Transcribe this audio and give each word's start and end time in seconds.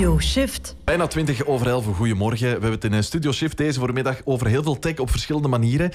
Studio 0.00 0.20
Shift. 0.20 0.76
Bijna 0.84 1.06
20 1.06 1.46
over 1.46 1.66
11, 1.66 1.96
goedemorgen. 1.96 2.46
We 2.46 2.50
hebben 2.50 2.70
het 2.70 2.84
in 2.84 2.92
eh, 2.92 3.00
Studio 3.00 3.32
Shift 3.32 3.56
deze 3.56 3.78
voormiddag 3.78 4.20
over 4.24 4.46
heel 4.46 4.62
veel 4.62 4.78
tech 4.78 4.98
op 4.98 5.10
verschillende 5.10 5.48
manieren. 5.48 5.92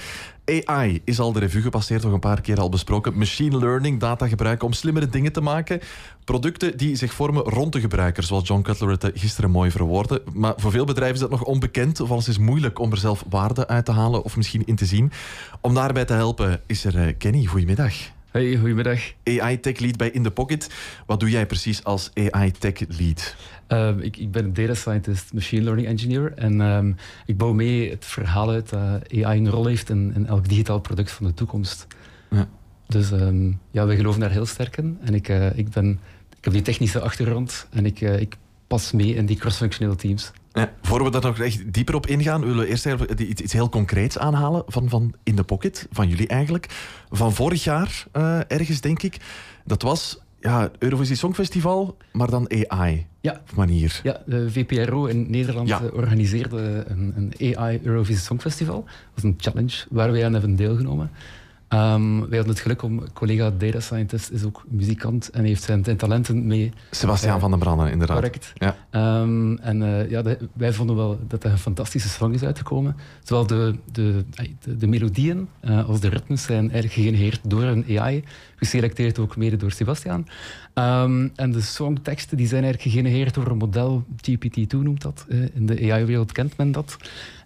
AI 0.64 1.00
is 1.04 1.20
al 1.20 1.32
de 1.32 1.38
revue 1.38 1.62
gepasseerd, 1.62 2.02
nog 2.02 2.12
een 2.12 2.20
paar 2.20 2.40
keer 2.40 2.60
al 2.60 2.68
besproken. 2.68 3.18
Machine 3.18 3.58
learning, 3.58 4.00
data 4.00 4.28
gebruiken 4.28 4.66
om 4.66 4.72
slimmere 4.72 5.08
dingen 5.08 5.32
te 5.32 5.40
maken. 5.40 5.80
Producten 6.24 6.76
die 6.76 6.96
zich 6.96 7.12
vormen 7.12 7.42
rond 7.42 7.72
de 7.72 7.80
gebruiker, 7.80 8.22
zoals 8.22 8.48
John 8.48 8.62
Cutler 8.62 8.90
het 8.90 9.04
eh, 9.04 9.10
gisteren 9.14 9.50
mooi 9.50 9.70
verwoordde. 9.70 10.22
Maar 10.32 10.54
voor 10.56 10.70
veel 10.70 10.84
bedrijven 10.84 11.14
is 11.14 11.20
dat 11.20 11.30
nog 11.30 11.44
onbekend, 11.44 12.00
of 12.00 12.10
alles 12.10 12.28
is 12.28 12.38
moeilijk 12.38 12.78
om 12.78 12.90
er 12.90 12.98
zelf 12.98 13.24
waarde 13.28 13.66
uit 13.66 13.84
te 13.84 13.92
halen 13.92 14.22
of 14.22 14.36
misschien 14.36 14.66
in 14.66 14.76
te 14.76 14.86
zien. 14.86 15.12
Om 15.60 15.74
daarbij 15.74 16.04
te 16.04 16.12
helpen 16.12 16.60
is 16.66 16.84
er 16.84 17.06
eh, 17.06 17.14
Kenny. 17.18 17.44
Goedemiddag. 17.44 17.94
Hey, 18.36 18.56
goedemiddag. 18.56 19.00
AI 19.24 19.60
Tech 19.60 19.78
Lead 19.78 19.96
bij 19.96 20.10
In 20.10 20.22
The 20.22 20.30
Pocket. 20.30 20.70
Wat 21.06 21.20
doe 21.20 21.30
jij 21.30 21.46
precies 21.46 21.84
als 21.84 22.10
AI 22.14 22.52
Tech 22.52 22.72
Lead? 22.88 23.36
Ehm, 23.66 23.98
ik, 23.98 24.16
ik, 24.16 24.30
ben 24.30 24.44
een 24.44 24.52
data 24.52 24.74
scientist, 24.74 25.32
machine 25.32 25.62
learning 25.62 25.88
engineer. 25.88 26.32
En 26.34 26.60
ehm, 26.60 26.92
ik 27.26 27.36
bouw 27.36 27.52
mee 27.52 27.90
het 27.90 28.04
verhaal 28.04 28.50
uit 28.50 28.68
dat 28.68 29.14
AI 29.22 29.38
een 29.38 29.50
rol 29.50 29.66
heeft 29.66 29.90
in, 29.90 30.12
in 30.14 30.26
elk 30.26 30.48
digitaal 30.48 30.80
product 30.80 31.10
van 31.10 31.26
de 31.26 31.34
toekomst. 31.34 31.86
Ja. 32.30 32.48
Dus 32.86 33.10
um, 33.10 33.60
ja, 33.70 33.86
we 33.86 33.96
geloven 33.96 34.20
daar 34.20 34.30
heel 34.30 34.46
sterk 34.46 34.76
in. 34.76 34.98
En 35.00 35.14
ik, 35.14 35.28
uh, 35.28 35.58
ik, 35.58 35.68
ben, 35.68 36.00
ik 36.36 36.44
heb 36.44 36.52
die 36.52 36.62
technische 36.62 37.00
achtergrond 37.00 37.66
en 37.70 37.86
ik, 37.86 38.00
uh, 38.00 38.20
ik 38.20 38.36
pas 38.66 38.92
mee 38.92 39.14
in 39.14 39.26
die 39.26 39.36
cross-functionele 39.36 39.96
teams. 39.96 40.32
Ja, 40.52 40.72
voor 40.82 41.04
we 41.04 41.10
daar 41.10 41.22
nog 41.22 41.38
echt 41.38 41.72
dieper 41.72 41.94
op 41.94 42.06
ingaan, 42.06 42.40
willen 42.40 42.58
we 42.58 42.66
eerst 42.66 42.86
iets, 43.18 43.42
iets 43.42 43.52
heel 43.52 43.68
concreets 43.68 44.18
aanhalen 44.18 44.62
van, 44.66 44.88
van 44.88 45.14
In 45.22 45.34
The 45.34 45.44
Pocket, 45.44 45.86
van 45.90 46.08
jullie 46.08 46.28
eigenlijk. 46.28 46.66
Van 47.10 47.34
vorig 47.34 47.64
jaar 47.64 48.04
uh, 48.12 48.40
ergens, 48.48 48.80
denk 48.80 49.02
ik. 49.02 49.16
Dat 49.64 49.82
was 49.82 50.18
ja, 50.46 50.70
Eurovisie 50.78 51.16
Songfestival, 51.16 51.96
maar 52.12 52.30
dan 52.30 52.50
AI. 52.68 53.06
Ja. 53.20 53.40
manier. 53.54 54.00
Ja, 54.02 54.22
de 54.26 54.50
VPRO 54.50 55.06
in 55.06 55.30
Nederland 55.30 55.68
ja. 55.68 55.80
organiseerde 55.92 56.84
een, 56.86 57.32
een 57.38 57.56
AI 57.56 57.80
Eurovisie 57.82 58.22
Songfestival. 58.22 58.84
Dat 58.84 59.14
was 59.14 59.24
een 59.24 59.34
challenge 59.38 59.84
waar 59.90 60.12
wij 60.12 60.24
aan 60.24 60.32
hebben 60.32 60.56
deelgenomen. 60.56 61.10
Um, 61.68 62.18
wij 62.18 62.36
hadden 62.36 62.54
het 62.54 62.60
geluk 62.60 62.82
om 62.82 63.12
collega 63.12 63.50
data 63.50 63.80
scientist 63.80 64.30
is 64.30 64.44
ook 64.44 64.64
muzikant 64.68 65.30
en 65.30 65.44
heeft 65.44 65.62
zijn, 65.62 65.84
zijn 65.84 65.96
talenten 65.96 66.46
mee. 66.46 66.72
Sebastiaan 66.90 67.34
uh, 67.34 67.40
van 67.40 67.50
den 67.50 67.58
Branden, 67.58 67.90
inderdaad. 67.90 68.16
Correct. 68.16 68.52
Ja. 68.54 68.76
Um, 69.20 69.58
en 69.58 69.80
uh, 69.80 70.10
ja, 70.10 70.22
de, 70.22 70.48
wij 70.52 70.72
vonden 70.72 70.96
wel 70.96 71.18
dat 71.28 71.44
er 71.44 71.50
een 71.50 71.58
fantastische 71.58 72.08
song 72.08 72.32
is 72.32 72.42
uitgekomen. 72.42 72.96
Zowel 73.22 73.46
de, 73.46 73.74
de, 73.92 74.24
de, 74.60 74.76
de 74.76 74.86
melodieën 74.86 75.48
uh, 75.64 75.88
als 75.88 76.00
de 76.00 76.08
ritmes 76.08 76.42
zijn 76.42 76.70
eigenlijk 76.70 76.92
gegenereerd 76.92 77.40
door 77.42 77.62
een 77.62 77.98
AI, 77.98 78.24
geselecteerd 78.56 79.18
ook 79.18 79.36
mede 79.36 79.56
door 79.56 79.72
Sebastiaan. 79.72 80.26
Um, 80.74 81.32
en 81.34 81.52
de 81.52 81.60
songteksten 81.60 82.36
die 82.36 82.46
zijn 82.46 82.64
eigenlijk 82.64 82.94
gegenereerd 82.94 83.34
door 83.34 83.46
een 83.46 83.56
model, 83.56 84.04
GPT-2 84.30 84.66
noemt 84.68 85.02
dat. 85.02 85.26
in 85.28 85.66
de 85.66 85.92
AI-wereld 85.92 86.32
kent 86.32 86.56
men 86.56 86.72
dat. 86.72 86.96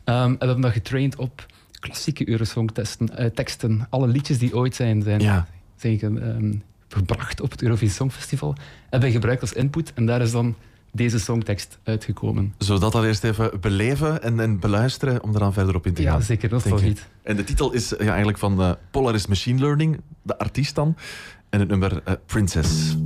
en 0.05 0.31
we 0.31 0.45
hebben 0.45 0.61
dat 0.61 0.73
getraind 0.73 1.17
op 1.17 1.47
klassieke 1.81 2.29
Eurosong-teksten. 2.29 3.11
Uh, 3.19 3.27
teksten, 3.27 3.87
alle 3.91 4.07
liedjes 4.07 4.39
die 4.39 4.57
ooit 4.57 4.75
zijn, 4.75 5.03
zijn, 5.03 5.21
ja. 5.21 5.47
zijn 5.77 5.99
ge, 5.99 6.07
um, 6.07 6.63
gebracht 6.89 7.41
op 7.41 7.51
het 7.51 7.63
Eurovisie 7.63 7.95
Songfestival, 7.95 8.55
hebben 8.91 9.11
gebruikt 9.11 9.41
als 9.41 9.53
input. 9.53 9.93
En 9.95 10.07
daar 10.07 10.21
is 10.21 10.31
dan 10.31 10.55
deze 10.93 11.19
songtekst 11.19 11.79
uitgekomen. 11.83 12.55
Zodat 12.59 12.93
dat 12.93 13.05
eerst 13.05 13.25
even 13.25 13.61
beleven 13.61 14.23
en, 14.23 14.41
en 14.41 14.59
beluisteren 14.59 15.23
om 15.23 15.35
er 15.35 15.41
dan 15.41 15.53
verder 15.53 15.75
op 15.75 15.87
in 15.87 15.95
te 15.95 16.03
gaan. 16.03 16.19
Ja, 16.19 16.25
zeker. 16.25 16.49
Dat 16.49 16.67
is 16.67 16.83
niet. 16.83 17.09
En 17.23 17.37
de 17.37 17.45
titel 17.45 17.73
is 17.73 17.89
ja, 17.89 17.97
eigenlijk 17.99 18.39
van 18.39 18.61
uh, 18.61 18.73
Polaris 18.91 19.27
Machine 19.27 19.61
Learning, 19.61 20.01
de 20.23 20.39
artiest 20.39 20.75
dan. 20.75 20.97
En 21.49 21.61
het 21.61 21.69
nummer 21.69 22.03
uh, 22.09 22.15
Princess. 22.27 22.97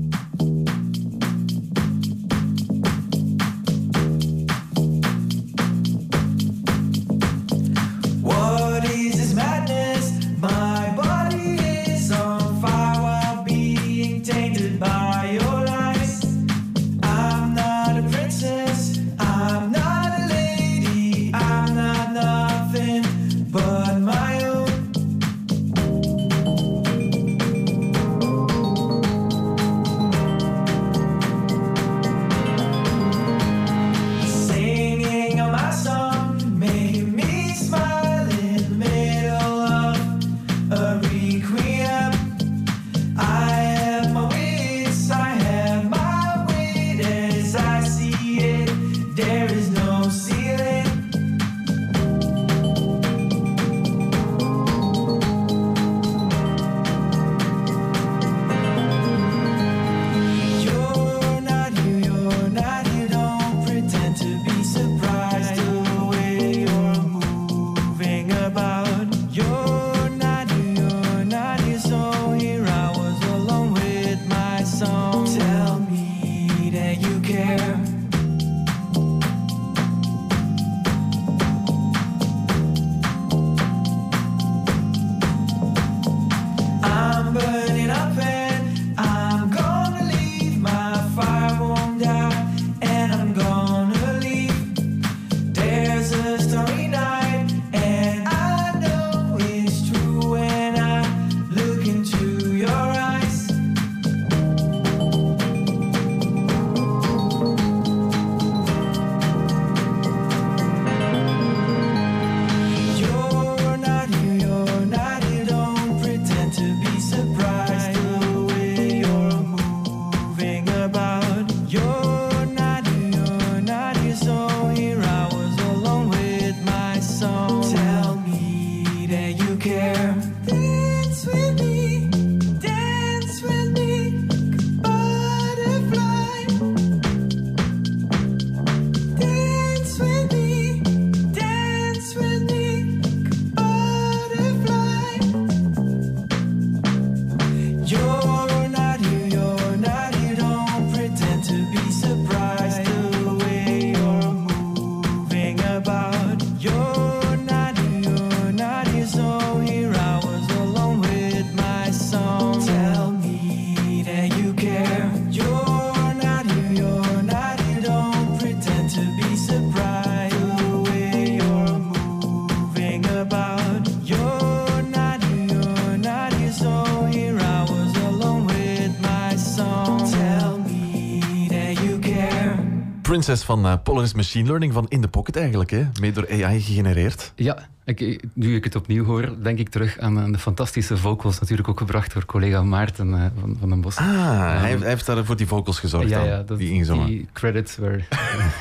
Van 183.42 183.66
uh, 183.66 183.74
Polaris 183.82 184.14
Machine 184.14 184.46
Learning 184.46 184.72
van 184.72 184.86
In 184.88 185.00
The 185.00 185.08
Pocket 185.08 185.36
eigenlijk, 185.36 185.70
hè? 185.70 185.86
mee 186.00 186.12
door 186.12 186.26
AI 186.30 186.60
gegenereerd. 186.60 187.32
Ja, 187.36 187.68
ik, 187.84 188.24
nu 188.32 188.54
ik 188.54 188.64
het 188.64 188.74
opnieuw 188.74 189.04
hoor, 189.04 189.42
denk 189.42 189.58
ik 189.58 189.68
terug 189.68 189.98
aan, 189.98 190.32
de 190.32 190.38
fantastische 190.38 190.96
vocals, 190.96 191.40
natuurlijk 191.40 191.68
ook 191.68 191.78
gebracht 191.78 192.12
door 192.12 192.24
collega 192.24 192.62
Maarten 192.62 193.08
uh, 193.08 193.24
van, 193.40 193.56
van 193.60 193.68
den 193.68 193.80
Bos. 193.80 193.96
Ah, 193.96 194.06
um, 194.06 194.10
hij, 194.10 194.76
heeft 194.80 195.06
daar 195.06 195.24
voor 195.24 195.36
die 195.36 195.46
vocals 195.46 195.78
gezorgd 195.78 196.08
ja, 196.08 196.18
dan, 196.18 196.28
ja, 196.28 196.42
dat, 196.42 196.58
die 196.58 196.70
ingezongen. 196.70 197.06
Die 197.06 197.28
credits 197.32 197.76
were... 197.76 198.04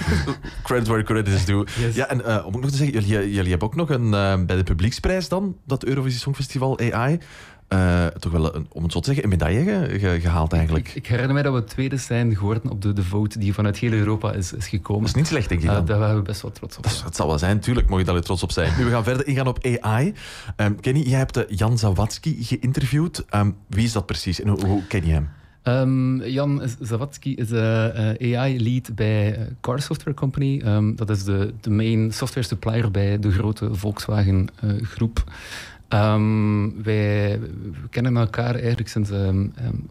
credit 0.63 0.87
where 0.87 1.03
credit 1.03 1.33
is 1.33 1.45
due. 1.45 1.65
Yes. 1.79 1.95
Ja, 1.95 2.09
en 2.09 2.19
uh, 2.19 2.45
om 2.45 2.55
ook 2.55 2.61
nog 2.61 2.71
te 2.71 2.77
zeggen, 2.77 3.01
jullie, 3.01 3.33
jullie 3.33 3.49
hebben 3.49 3.67
ook 3.67 3.75
nog 3.75 3.89
een, 3.89 4.09
bij 4.45 4.55
de 4.55 4.63
publieksprijs 4.63 5.29
dan, 5.29 5.55
dat 5.65 5.83
Eurovisie 5.83 6.19
Songfestival 6.19 6.79
AI, 6.79 7.19
uh, 7.69 8.05
toch 8.07 8.31
wel, 8.31 8.55
een, 8.55 8.67
om 8.69 8.83
het 8.83 8.91
zo 8.91 8.99
te 8.99 9.05
zeggen, 9.05 9.23
een 9.23 9.29
medaille 9.29 9.99
ge, 9.99 10.19
gehaald 10.21 10.53
eigenlijk. 10.53 10.87
Ik, 10.87 10.95
ik, 10.95 11.07
herinner 11.07 11.33
mij 11.33 11.43
dat 11.43 11.53
we 11.53 11.63
tweede 11.63 11.97
zijn 11.97 12.35
geworden 12.35 12.71
op 12.71 12.81
de, 12.81 12.93
de 12.93 13.03
vote 13.03 13.39
die 13.39 13.53
vanuit 13.53 13.77
heel 13.77 13.91
Europa 13.91 14.33
is, 14.33 14.53
is 14.53 14.67
gekomen. 14.67 15.01
Dat 15.01 15.09
is 15.09 15.15
niet 15.15 15.27
slecht, 15.27 15.49
denk 15.49 15.61
ik 15.61 15.69
uh, 15.69 15.85
daar 15.85 15.99
waren 15.99 16.15
we 16.15 16.21
best 16.21 16.41
wel 16.41 16.51
trots 16.51 16.77
op. 16.77 16.83
Dat, 16.83 17.01
dat 17.03 17.15
zal 17.15 17.27
wel 17.27 17.37
zijn, 17.37 17.55
natuurlijk 17.55 17.89
mag 17.89 17.99
je 17.99 18.05
daar 18.05 18.21
trots 18.21 18.43
op 18.43 18.51
zijn. 18.51 18.73
Nu, 18.77 18.85
we 18.85 18.91
gaan 18.91 19.03
verder 19.03 19.27
ingaan 19.27 19.47
op 19.47 19.65
AI. 19.81 20.13
Um, 20.57 20.79
Kenny, 20.79 20.99
jij 20.99 21.17
hebt 21.17 21.45
Jan 21.47 21.77
Zawadzki 21.77 22.43
geïnterviewd. 22.43 23.25
Um, 23.35 23.55
wie 23.67 23.83
is 23.83 23.91
dat 23.91 24.05
precies 24.05 24.41
en 24.41 24.47
hoe, 24.47 24.65
hoe 24.65 24.87
ken 24.87 25.05
je 25.05 25.11
hem? 25.11 25.29
Um, 25.63 26.23
Jan 26.23 26.61
Zawadzki 26.79 27.35
is 27.35 27.51
uh, 27.51 27.61
AI-lead 28.37 28.95
bij 28.95 29.47
Car 29.61 29.81
Software 29.81 30.15
Company. 30.15 30.61
Um, 30.65 30.95
dat 30.95 31.09
is 31.09 31.23
de, 31.23 31.53
de 31.61 31.69
main 31.69 32.13
software 32.13 32.47
supplier 32.47 32.91
bij 32.91 33.19
de 33.19 33.31
grote 33.31 33.75
Volkswagen-groep. 33.75 35.23
Uh, 35.25 35.33
Um, 35.93 36.83
wij 36.83 37.39
kennen 37.89 38.17
elkaar 38.17 38.55
eigenlijk 38.55 38.89
sinds, 38.89 39.09
um, 39.09 39.53
um, 39.65 39.87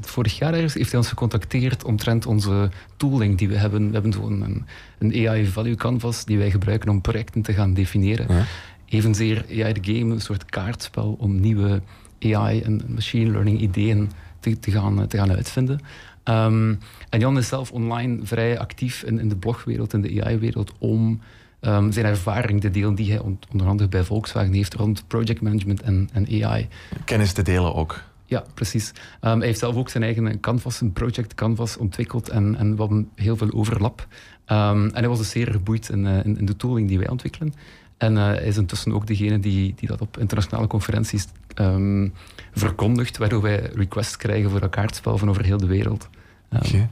vorig 0.00 0.38
jaar 0.38 0.54
ergens. 0.54 0.74
Heeft 0.74 0.90
hij 0.90 0.98
ons 0.98 1.08
gecontacteerd 1.08 1.84
omtrent 1.84 2.26
onze 2.26 2.70
tooling 2.96 3.38
die 3.38 3.48
we 3.48 3.56
hebben. 3.56 3.86
We 3.86 3.92
hebben 3.92 4.12
zo'n 4.12 4.42
een, 4.42 4.66
een, 4.98 5.28
AI 5.28 5.46
Value 5.46 5.74
Canvas 5.74 6.24
die 6.24 6.38
wij 6.38 6.50
gebruiken 6.50 6.88
om 6.88 7.00
projecten 7.00 7.42
te 7.42 7.52
gaan 7.52 7.74
definiëren. 7.74 8.34
Ja. 8.34 8.44
Evenzeer 8.88 9.44
AI 9.48 9.72
de 9.72 9.94
Game, 9.94 10.14
een 10.14 10.20
soort 10.20 10.44
kaartspel 10.44 11.16
om 11.18 11.40
nieuwe 11.40 11.82
AI 12.20 12.60
en 12.60 12.82
machine 12.88 13.30
learning 13.30 13.60
ideeën 13.60 14.10
te, 14.40 14.58
te, 14.58 14.70
gaan, 14.70 15.06
te 15.06 15.16
gaan 15.16 15.32
uitvinden. 15.32 15.80
Um, 16.24 16.78
en 17.08 17.20
Jan 17.20 17.38
is 17.38 17.48
zelf 17.48 17.70
online 17.70 18.18
vrij 18.22 18.58
actief 18.58 19.02
in, 19.02 19.18
in 19.18 19.28
de 19.28 19.36
blogwereld, 19.36 19.92
in 19.92 20.00
de 20.00 20.24
AI-wereld, 20.24 20.72
om 20.78 21.20
um, 21.62 21.92
zijn 21.92 22.06
ervaring 22.06 22.60
te 22.60 22.70
delen 22.70 22.94
die 22.94 23.10
hij 23.10 23.20
onder 23.50 23.66
andere 23.66 23.88
bij 23.88 24.04
Volkswagen 24.04 24.52
heeft 24.52 24.74
rond 24.74 25.04
project 25.06 25.40
management 25.40 25.82
en, 25.82 26.08
en 26.12 26.44
AI. 26.44 26.68
Kennis 27.04 27.32
te 27.32 27.42
delen 27.42 27.74
ook. 27.74 28.02
Ja, 28.24 28.44
precies. 28.54 28.92
Um, 29.20 29.38
hij 29.38 29.46
heeft 29.46 29.58
zelf 29.58 29.76
ook 29.76 29.88
zijn 29.88 30.02
eigen 30.02 30.40
canvas, 30.40 30.80
een 30.80 30.92
project 30.92 31.34
canvas 31.34 31.76
ontwikkeld 31.76 32.28
en, 32.28 32.56
en 32.56 32.74
we 32.74 32.80
hadden 32.80 33.10
heel 33.14 33.36
veel 33.36 33.52
overlap. 33.52 34.06
Um, 34.46 34.86
en 34.86 34.94
hij 34.94 35.08
was 35.08 35.18
dus 35.18 35.30
zeer 35.30 35.50
geboeid 35.50 35.88
in, 35.88 36.04
uh, 36.04 36.24
in, 36.24 36.38
in, 36.38 36.44
de 36.44 36.56
tooling 36.56 36.88
die 36.88 36.98
wij 36.98 37.08
ontwikkelen. 37.08 37.54
En 37.96 38.12
uh, 38.12 38.24
hij 38.24 38.44
is 38.44 38.56
intussen 38.56 38.92
ook 38.92 39.06
degene 39.06 39.38
die, 39.38 39.74
die 39.76 39.88
dat 39.88 40.00
op 40.00 40.18
internationale 40.18 40.66
conferenties 40.66 41.26
um, 41.54 42.12
verkondigt, 42.52 43.16
waardoor 43.18 43.42
wij 43.42 43.70
requests 43.74 44.16
krijgen 44.16 44.50
voor 44.50 44.68
kaartspel 44.68 45.18
van 45.18 45.28
over 45.28 45.44
heel 45.44 45.58
de 45.58 45.66
wereld. 45.66 46.08
Okay. 46.52 46.88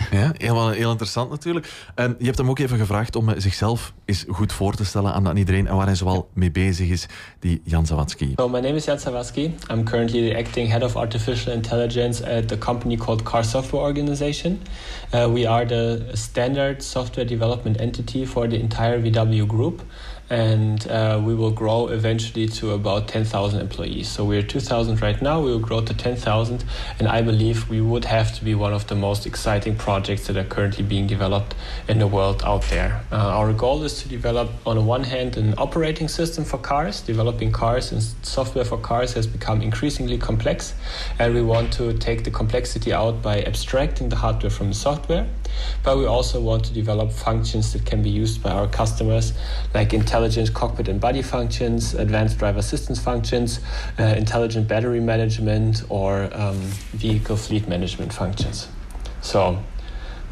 Ja, 0.10 0.32
helemaal 0.36 0.70
heel 0.70 0.90
interessant 0.90 1.30
natuurlijk. 1.30 1.72
En 1.94 2.16
je 2.18 2.24
hebt 2.24 2.38
hem 2.38 2.48
ook 2.48 2.58
even 2.58 2.78
gevraagd 2.78 3.16
om 3.16 3.40
zichzelf 3.40 3.92
eens 4.04 4.24
goed 4.28 4.52
voor 4.52 4.74
te 4.74 4.84
stellen 4.84 5.12
aan, 5.12 5.28
aan 5.28 5.36
iedereen 5.36 5.66
en 5.66 5.76
waar 5.76 5.86
hij 5.86 5.94
zoal 5.94 6.28
mee 6.32 6.50
bezig 6.50 6.88
is, 6.88 7.06
die 7.38 7.60
Jan 7.64 7.86
Zawadzki. 7.86 8.32
So 8.36 8.48
my 8.48 8.60
name 8.60 8.74
is 8.74 8.84
Jan 8.84 8.98
Zawadzki. 8.98 9.54
I'm 9.70 9.84
currently 9.84 10.30
the 10.30 10.38
acting 10.38 10.70
head 10.70 10.82
of 10.82 10.96
artificial 10.96 11.52
intelligence 11.52 12.36
at 12.36 12.48
the 12.48 12.58
company 12.58 12.96
called 12.96 13.22
Car 13.22 13.44
Software 13.44 13.82
Organization. 13.82 14.60
Uh, 15.14 15.32
we 15.32 15.48
are 15.48 15.66
the 15.66 16.04
standard 16.12 16.82
software 16.82 17.28
development 17.28 17.80
entity 17.80 18.26
for 18.26 18.48
the 18.48 18.58
entire 18.58 19.00
VW 19.02 19.46
group. 19.46 19.82
And 20.30 20.86
uh, 20.86 21.20
we 21.22 21.34
will 21.34 21.50
grow 21.50 21.88
eventually 21.88 22.46
to 22.46 22.70
about 22.70 23.08
10,000 23.08 23.60
employees. 23.60 24.08
So 24.08 24.24
we're 24.24 24.42
2,000 24.42 25.02
right 25.02 25.20
now, 25.20 25.40
we 25.40 25.50
will 25.50 25.58
grow 25.58 25.80
to 25.80 25.92
10,000, 25.92 26.64
and 27.00 27.08
I 27.08 27.20
believe 27.20 27.68
we 27.68 27.80
would 27.80 28.04
have 28.04 28.32
to 28.36 28.44
be 28.44 28.54
one 28.54 28.72
of 28.72 28.86
the 28.86 28.94
most 28.94 29.26
exciting 29.26 29.74
projects 29.74 30.28
that 30.28 30.36
are 30.36 30.44
currently 30.44 30.84
being 30.84 31.08
developed 31.08 31.56
in 31.88 31.98
the 31.98 32.06
world 32.06 32.42
out 32.44 32.62
there. 32.70 33.02
Uh, 33.10 33.16
our 33.16 33.52
goal 33.52 33.82
is 33.82 34.00
to 34.02 34.08
develop, 34.08 34.50
on 34.64 34.76
the 34.76 34.82
one 34.82 35.02
hand, 35.02 35.36
an 35.36 35.54
operating 35.58 36.06
system 36.06 36.44
for 36.44 36.58
cars. 36.58 37.00
Developing 37.00 37.50
cars 37.50 37.90
and 37.90 38.02
software 38.22 38.64
for 38.64 38.78
cars 38.78 39.12
has 39.14 39.26
become 39.26 39.60
increasingly 39.60 40.16
complex, 40.16 40.74
and 41.18 41.34
we 41.34 41.42
want 41.42 41.72
to 41.72 41.92
take 41.94 42.22
the 42.22 42.30
complexity 42.30 42.92
out 42.92 43.20
by 43.20 43.42
abstracting 43.42 44.08
the 44.08 44.16
hardware 44.16 44.50
from 44.50 44.68
the 44.68 44.74
software. 44.74 45.26
But 45.82 45.98
we 45.98 46.06
also 46.06 46.40
want 46.40 46.64
to 46.66 46.72
develop 46.72 47.12
functions 47.12 47.72
that 47.72 47.86
can 47.86 48.02
be 48.02 48.10
used 48.10 48.42
by 48.42 48.50
our 48.50 48.68
customers, 48.68 49.32
like 49.74 49.94
intelligent 49.94 50.52
cockpit 50.52 50.88
and 50.88 51.00
body 51.00 51.22
functions, 51.22 51.94
advanced 51.94 52.38
driver 52.38 52.58
assistance 52.58 53.00
functions, 53.00 53.60
uh, 53.98 54.02
intelligent 54.02 54.68
battery 54.68 55.00
management, 55.00 55.82
or 55.88 56.28
um, 56.32 56.58
vehicle 56.92 57.36
fleet 57.36 57.66
management 57.68 58.12
functions. 58.12 58.68
So 59.22 59.62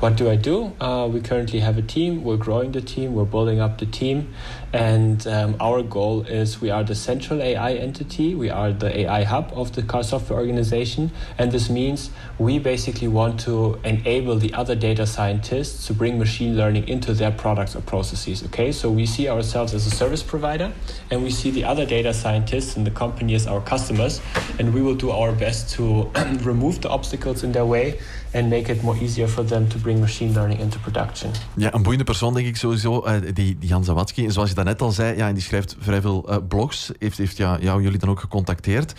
what 0.00 0.14
do 0.16 0.30
I 0.30 0.36
do? 0.36 0.72
Uh, 0.80 1.08
we 1.12 1.20
currently 1.20 1.58
have 1.58 1.76
a 1.76 1.82
team. 1.82 2.22
We're 2.22 2.36
growing 2.36 2.70
the 2.70 2.80
team. 2.80 3.14
We're 3.14 3.24
building 3.24 3.58
up 3.58 3.78
the 3.78 3.86
team. 3.86 4.32
And 4.72 5.26
um, 5.26 5.56
our 5.58 5.82
goal 5.82 6.22
is 6.22 6.60
we 6.60 6.70
are 6.70 6.84
the 6.84 6.94
central 6.94 7.42
AI 7.42 7.72
entity. 7.72 8.36
We 8.36 8.48
are 8.48 8.72
the 8.72 8.96
AI 9.00 9.24
hub 9.24 9.50
of 9.52 9.74
the 9.74 9.82
car 9.82 10.04
software 10.04 10.38
organization. 10.38 11.10
And 11.36 11.50
this 11.50 11.68
means 11.68 12.10
we 12.38 12.60
basically 12.60 13.08
want 13.08 13.40
to 13.40 13.80
enable 13.82 14.36
the 14.36 14.54
other 14.54 14.76
data 14.76 15.04
scientists 15.04 15.88
to 15.88 15.94
bring 15.94 16.16
machine 16.16 16.56
learning 16.56 16.86
into 16.86 17.12
their 17.12 17.32
products 17.32 17.74
or 17.74 17.80
processes. 17.80 18.44
Okay, 18.44 18.70
so 18.70 18.88
we 18.90 19.04
see 19.04 19.28
ourselves 19.28 19.74
as 19.74 19.84
a 19.84 19.90
service 19.90 20.22
provider 20.22 20.72
and 21.10 21.24
we 21.24 21.30
see 21.30 21.50
the 21.50 21.64
other 21.64 21.84
data 21.84 22.14
scientists 22.14 22.76
in 22.76 22.84
the 22.84 22.90
company 22.92 23.34
as 23.34 23.48
our 23.48 23.60
customers. 23.62 24.20
And 24.60 24.72
we 24.72 24.80
will 24.80 24.94
do 24.94 25.10
our 25.10 25.32
best 25.32 25.70
to 25.74 26.04
remove 26.42 26.82
the 26.82 26.88
obstacles 26.88 27.42
in 27.42 27.50
their 27.50 27.66
way 27.66 27.98
and 28.34 28.48
make 28.48 28.72
it 28.72 28.82
more 28.82 29.00
easier 29.00 29.28
for 29.28 29.44
them 29.44 29.68
to 29.68 29.78
bring 29.78 30.00
machine 30.00 30.32
learning 30.32 30.60
into 30.60 30.78
production. 30.78 31.30
Ja, 31.56 31.74
een 31.74 31.82
boeiende 31.82 32.04
persoon 32.04 32.34
denk 32.34 32.46
ik 32.46 32.56
sowieso, 32.56 33.06
uh, 33.06 33.12
die, 33.20 33.32
die 33.32 33.68
Jan 33.68 33.84
Zawadzki. 33.84 34.24
En 34.24 34.32
zoals 34.32 34.48
je 34.48 34.54
daarnet 34.54 34.80
al 34.80 34.90
zei, 34.90 35.16
ja, 35.16 35.28
en 35.28 35.34
die 35.34 35.42
schrijft 35.42 35.76
vrij 35.78 36.00
veel 36.00 36.30
uh, 36.30 36.36
blogs. 36.48 36.92
Heeft, 36.98 37.18
heeft 37.18 37.36
ja, 37.36 37.58
jou 37.60 37.82
jullie 37.82 37.98
dan 37.98 38.08
ook 38.08 38.20
gecontacteerd. 38.20 38.94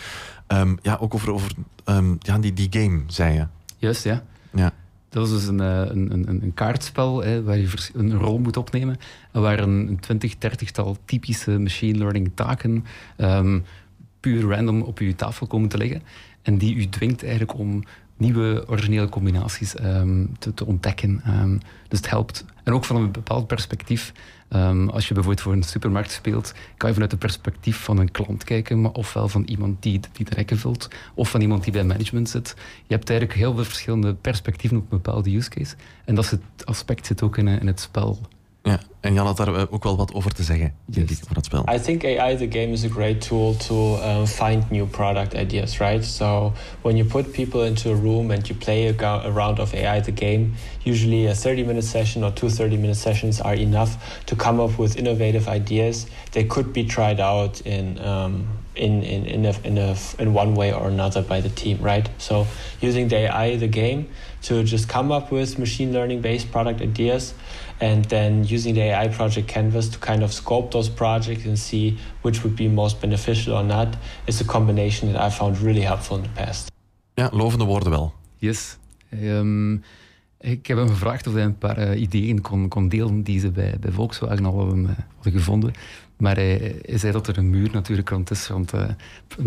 Um, 0.48 0.78
ja, 0.82 0.98
ook 1.00 1.14
over, 1.14 1.32
over 1.32 1.52
um, 1.86 2.18
ja, 2.20 2.38
die, 2.38 2.54
die 2.54 2.68
game, 2.70 3.02
zei 3.08 3.34
je. 3.34 3.46
Juist, 3.78 4.04
ja. 4.04 4.24
ja. 4.52 4.74
Dat 5.10 5.26
is 5.28 5.34
dus 5.34 5.48
een, 5.48 5.60
een, 5.60 6.12
een, 6.12 6.44
een 6.44 6.54
kaartspel 6.54 7.24
hè, 7.24 7.44
waar 7.44 7.58
je 7.58 7.68
een 7.94 8.14
rol 8.14 8.38
moet 8.38 8.58
opnemen. 8.58 8.98
En 9.32 9.42
waar 9.42 9.60
een, 9.60 9.98
20, 10.00 10.36
30-tal 10.36 10.98
typische 11.06 11.60
machine 11.60 11.98
learning 11.98 12.32
taken 12.34 12.86
um, 13.18 13.64
puur 14.20 14.56
random 14.56 14.82
op 14.82 15.00
je 15.00 15.16
tafel 15.16 15.48
komen 15.48 15.70
te 15.70 15.78
liggen. 15.78 16.02
En 16.42 16.58
die 16.58 16.76
u 16.76 16.90
dwingt 16.90 17.24
eigenlijk 17.24 17.60
om 17.60 17.84
nieuwe 18.20 18.64
originele 18.68 19.10
combinaties 19.10 19.80
um, 19.80 20.38
te, 20.40 20.66
ontdekken. 20.66 21.22
Um, 21.28 21.60
dus 21.88 22.00
het 22.00 22.10
helpt. 22.10 22.46
En 22.64 22.74
ook 22.74 22.86
van 22.86 22.96
een 22.96 23.12
bepaald 23.12 23.48
perspectief. 23.48 24.14
Um, 24.50 24.90
als 24.90 25.08
je 25.08 25.14
bijvoorbeeld 25.14 25.44
voor 25.44 25.54
een 25.54 25.64
supermarkt 25.64 26.12
speelt, 26.12 26.54
kan 26.78 26.88
je 26.88 26.94
vanuit 26.94 27.12
het 27.12 27.20
perspectief 27.20 27.78
van 27.78 27.98
een 27.98 28.12
klant 28.12 28.44
kijken, 28.44 28.82
maar 28.82 28.92
ofwel 28.92 29.28
van 29.28 29.44
iemand 29.44 29.84
die, 29.84 30.00
die 30.12 30.26
de 30.26 30.36
rekken 30.36 30.58
vult, 30.58 30.88
of 31.14 31.30
van 31.30 31.42
iemand 31.42 31.64
die 31.64 31.74
bij 31.74 31.84
management 31.84 32.30
zit. 32.30 32.56
Je 32.88 32.94
hebt 32.96 33.10
eigenlijk 33.10 33.40
heel 33.40 33.54
veel 33.54 33.64
verschillende 33.64 34.14
perspectieven 34.14 34.78
op 34.78 34.84
een 34.84 35.02
bepaalde 35.02 35.36
use 35.36 35.50
case. 35.50 35.76
En 36.06 36.16
dat 36.16 36.38
aspect 36.64 37.06
zit 37.06 37.22
ook 37.22 37.38
in, 37.38 37.48
in 37.48 37.68
het 37.68 37.80
spel. 37.80 38.20
Ja, 38.70 38.80
en 39.00 39.14
Jan 39.14 39.26
had 39.26 39.38
daar 39.38 39.56
eh, 39.56 39.64
ook 39.70 39.84
wel 39.84 39.98
wat 39.98 40.14
over 40.14 40.34
te 40.34 40.44
zeggen, 40.44 40.74
denk 40.86 41.10
yes. 41.10 41.18
ik, 41.18 41.24
over 41.24 41.36
dat 41.36 41.46
spel. 41.46 41.64
I 41.74 41.80
think 41.80 42.06
AI 42.06 42.36
the 42.38 42.48
game 42.50 42.72
is 42.72 42.86
a 42.86 42.90
great 42.90 43.28
tool 43.28 43.56
to 43.56 43.96
uh, 43.96 44.26
find 44.26 44.70
new 44.70 44.86
product 44.86 45.34
ideas, 45.34 45.78
right? 45.78 46.06
So 46.06 46.54
when 46.82 46.96
you 46.98 47.08
put 47.08 47.32
people 47.32 47.66
into 47.66 47.92
a 47.92 47.96
room 47.96 48.32
and 48.32 48.48
you 48.48 48.60
play 48.60 48.96
a, 49.00 49.22
a 49.26 49.32
round 49.32 49.60
of 49.60 49.74
AI 49.74 50.02
the 50.02 50.12
game, 50.12 50.54
usually 50.84 51.26
a 51.26 51.34
30-minute 51.34 51.84
session 51.84 52.24
or 52.24 52.32
two 52.32 52.48
30-minute 52.48 52.98
sessions 52.98 53.42
are 53.42 53.56
enough 53.56 54.24
to 54.26 54.36
come 54.36 54.64
up 54.64 54.78
with 54.78 54.98
innovative 54.98 55.48
ideas. 55.48 56.06
They 56.32 56.44
could 56.44 56.72
be 56.72 56.84
tried 56.84 57.20
out 57.20 57.62
in 57.62 57.98
um, 58.00 58.48
in 58.76 59.04
in 59.04 59.26
in 59.26 59.46
a, 59.46 59.54
in, 59.64 59.78
a, 59.78 59.96
in 60.20 60.34
one 60.34 60.54
way 60.54 60.72
or 60.72 60.88
another 60.88 61.24
by 61.24 61.42
the 61.42 61.50
team, 61.50 61.78
right? 61.82 62.10
So 62.18 62.46
using 62.82 63.10
the 63.10 63.16
AI 63.16 63.58
the 63.58 63.68
game 63.68 64.06
to 64.42 64.64
just 64.64 64.88
come 64.88 65.12
up 65.12 65.32
with 65.32 65.58
machine 65.58 65.92
learning 65.92 66.22
based 66.22 66.52
product 66.52 66.82
ideas 66.82 67.34
and 67.80 68.10
then 68.10 68.44
using 68.44 68.76
the 68.76 68.82
AI 68.82 69.10
project 69.10 69.52
canvas 69.52 69.90
to 69.90 70.00
kind 70.00 70.24
of 70.24 70.32
scope 70.32 70.72
those 70.72 70.92
projects 70.92 71.46
and 71.46 71.58
see 71.58 71.98
which 72.22 72.42
would 72.42 72.56
be 72.56 72.70
most 72.70 73.00
beneficial 73.00 73.54
or 73.54 73.64
not 73.64 73.88
is 74.26 74.42
a 74.42 74.46
combination 74.46 75.14
that 75.14 75.32
I 75.32 75.36
found 75.36 75.58
really 75.58 75.82
helpful 75.82 76.18
in 76.18 76.24
the 76.24 76.30
past. 76.30 76.72
Ja, 77.14 77.30
lovende 77.32 77.66
woorden 77.66 77.90
wel. 77.90 78.14
Yes. 78.38 78.78
Um, 79.24 79.84
ik 80.40 80.68
heb 80.68 80.78
hem 80.78 80.88
gevraagd 80.88 81.28
of 81.28 81.34
hij 81.34 81.44
een 81.44 81.58
paar 81.58 81.80
uh, 81.80 82.02
ideeën 82.02 82.42
kon, 82.42 82.68
kon 82.68 82.90
delen 82.90 83.24
die 83.24 83.40
ze 83.40 83.52
bij, 83.52 83.76
bij 83.80 83.92
Volkswagen 83.92 84.46
al 84.46 84.58
hadden, 84.58 84.80
uh, 84.80 84.90
hadden 85.16 85.34
gevonden. 85.34 85.74
Maar 86.18 86.36
hij, 86.36 86.76
hij, 86.86 86.98
zei 86.98 87.12
dat 87.12 87.28
er 87.28 87.38
een 87.38 87.50
muur 87.50 87.70
natuurlijk 87.72 88.10
rond 88.10 88.32
is. 88.32 88.48
Want, 88.48 88.74
uh, 88.74 88.90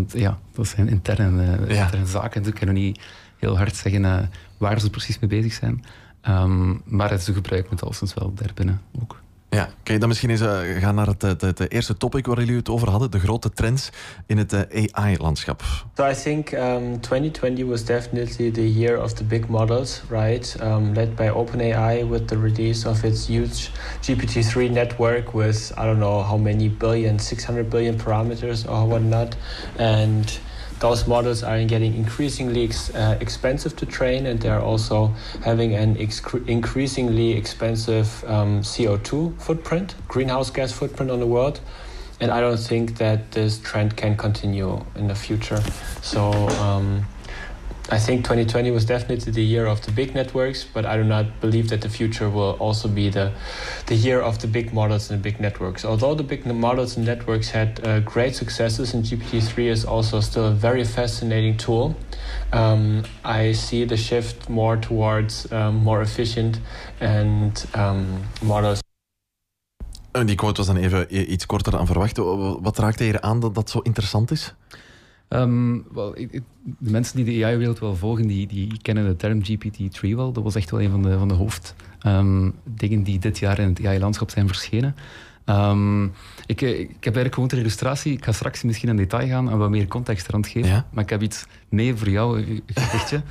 ja, 0.06 0.38
dat 0.52 0.66
zijn 0.66 0.88
interne, 0.88 1.42
ja. 1.68 1.84
interne 1.84 2.06
zaken. 2.06 2.42
Dus 2.42 2.52
ik 2.52 2.58
kan 2.58 2.66
nog 2.66 2.76
niet 2.76 3.00
heel 3.38 3.56
hard 3.56 3.76
zeggen 3.76 4.30
waar 4.58 4.80
ze 4.80 4.90
precies 4.90 5.18
mee 5.18 5.30
bezig 5.30 5.52
zijn. 5.52 5.84
Um, 6.28 6.82
maar 6.84 7.10
het 7.10 7.82
al 7.82 7.92
sinds 7.92 8.14
wel 8.14 8.32
daarbinnen 8.34 8.80
ook. 9.02 9.20
Ja, 9.54 9.68
kan 9.82 9.94
je 9.94 10.00
dan 10.00 10.08
misschien 10.08 10.30
eens 10.30 10.40
uh, 10.40 10.58
gaan 10.78 10.94
naar 10.94 11.06
het, 11.06 11.22
het, 11.22 11.40
het, 11.40 11.70
eerste 11.70 11.96
topic 11.96 12.26
waar 12.26 12.38
jullie 12.38 12.56
het 12.56 12.68
over 12.68 12.90
hadden, 12.90 13.10
de 13.10 13.18
grote 13.18 13.50
trends 13.50 13.90
in 14.26 14.38
het 14.38 14.52
uh, 14.52 14.86
AI-landschap? 14.90 15.62
So 15.96 16.06
I 16.06 16.14
think 16.14 16.50
um, 16.50 17.00
2020 17.00 17.66
was 17.66 17.84
definitely 17.84 18.50
the 18.50 18.72
year 18.72 19.02
of 19.02 19.12
the 19.12 19.24
big 19.24 19.48
models, 19.48 20.02
right? 20.08 20.56
Um, 20.60 20.94
led 20.94 21.16
by 21.16 21.28
OpenAI 21.28 22.08
with 22.08 22.28
the 22.28 22.40
release 22.40 22.88
of 22.88 23.02
its 23.02 23.26
huge 23.26 23.70
GPT-3 24.00 24.70
network 24.70 25.34
with 25.34 25.72
I 25.78 25.84
don't 25.84 25.98
know 25.98 26.22
how 26.22 26.40
many 26.40 26.68
billion, 26.68 27.18
600 27.18 27.68
billion 27.68 27.96
parameters 27.96 28.64
or 28.64 28.86
whatnot, 28.88 29.36
and 29.78 30.40
those 30.82 31.06
models 31.06 31.44
are 31.44 31.64
getting 31.64 31.94
increasingly 31.94 32.64
ex 32.64 32.92
uh, 32.94 33.16
expensive 33.20 33.76
to 33.76 33.86
train 33.86 34.26
and 34.26 34.40
they're 34.40 34.60
also 34.60 35.14
having 35.44 35.74
an 35.74 35.96
increasingly 36.48 37.30
expensive 37.32 38.08
um, 38.26 38.62
CO2 38.62 39.40
footprint, 39.40 39.94
greenhouse 40.08 40.50
gas 40.50 40.72
footprint 40.72 41.10
on 41.10 41.20
the 41.20 41.26
world. 41.26 41.60
And 42.20 42.32
I 42.32 42.40
don't 42.40 42.58
think 42.58 42.98
that 42.98 43.30
this 43.30 43.58
trend 43.58 43.96
can 43.96 44.16
continue 44.16 44.84
in 44.96 45.06
the 45.06 45.14
future. 45.14 45.62
So, 46.02 46.32
um, 46.66 47.04
I 47.90 47.98
think 47.98 48.24
2020 48.24 48.70
was 48.70 48.84
definitely 48.84 49.32
the 49.32 49.42
year 49.42 49.66
of 49.66 49.84
the 49.84 49.90
big 49.90 50.14
networks, 50.14 50.64
but 50.64 50.86
I 50.86 50.96
do 50.96 51.04
not 51.04 51.40
believe 51.40 51.68
that 51.70 51.80
the 51.80 51.88
future 51.88 52.30
will 52.30 52.56
also 52.60 52.88
be 52.88 53.10
the 53.10 53.32
the 53.86 53.94
year 53.96 54.20
of 54.20 54.38
the 54.38 54.46
big 54.46 54.72
models 54.72 55.10
and 55.10 55.18
the 55.18 55.22
big 55.22 55.40
networks. 55.40 55.84
Although 55.84 56.14
the 56.14 56.22
big 56.22 56.46
models 56.46 56.96
and 56.96 57.06
networks 57.06 57.50
had 57.50 57.80
uh, 57.84 58.00
great 58.00 58.36
successes, 58.36 58.94
and 58.94 59.04
GPT-3 59.04 59.70
is 59.70 59.84
also 59.84 60.20
still 60.20 60.46
a 60.46 60.54
very 60.54 60.84
fascinating 60.84 61.56
tool, 61.56 61.94
um, 62.52 63.02
I 63.24 63.52
see 63.52 63.84
the 63.84 63.96
shift 63.96 64.48
more 64.48 64.76
towards 64.76 65.50
um, 65.52 65.82
more 65.82 66.02
efficient 66.02 66.60
and 67.00 67.66
um, 67.74 68.22
models. 68.40 68.80
Die 70.12 70.34
quote 70.34 70.56
was 70.56 70.66
dan 70.66 70.76
even 70.76 71.30
iets 71.32 71.46
korter 71.46 71.72
dan 71.72 71.86
verwacht. 71.86 72.16
Wat 72.62 72.78
raakt 72.78 72.98
hier 72.98 73.20
aan 73.20 73.40
dat 73.40 73.54
dat 73.54 73.70
zo 73.70 73.78
interessant 73.78 74.30
is? 74.30 74.54
Um, 75.34 75.84
wel, 75.92 76.14
de 76.78 76.90
mensen 76.90 77.16
die 77.16 77.24
de 77.24 77.44
AI-wereld 77.44 77.78
wel 77.78 77.96
volgen, 77.96 78.26
die, 78.26 78.46
die 78.46 78.78
kennen 78.82 79.06
de 79.06 79.16
term 79.16 79.42
GPT-3 79.44 80.00
wel. 80.00 80.32
Dat 80.32 80.42
was 80.42 80.54
echt 80.54 80.70
wel 80.70 80.80
een 80.80 80.90
van 80.90 81.02
de, 81.02 81.18
van 81.18 81.28
de 81.28 81.34
hoofddingen 81.34 82.54
um, 82.80 83.02
die 83.02 83.18
dit 83.18 83.38
jaar 83.38 83.58
in 83.58 83.68
het 83.68 83.86
AI-landschap 83.86 84.30
zijn 84.30 84.46
verschenen. 84.46 84.94
Um, 85.46 86.12
ik, 86.46 86.60
ik 86.60 86.88
heb 86.88 87.04
eigenlijk 87.04 87.34
gewoon 87.34 87.48
een 87.52 87.58
illustratie. 87.58 88.12
Ik 88.12 88.24
ga 88.24 88.32
straks 88.32 88.62
misschien 88.62 88.88
in 88.88 88.96
detail 88.96 89.28
gaan 89.28 89.50
en 89.50 89.58
wat 89.58 89.70
meer 89.70 89.86
context 89.86 90.28
eraan 90.28 90.46
geven. 90.46 90.86
Maar 90.90 91.04
ik 91.04 91.10
heb 91.10 91.22
iets 91.22 91.46
mee 91.68 91.94
voor 91.94 92.08
jou, 92.08 92.38
een 92.38 92.62
gedichtje. 92.66 93.22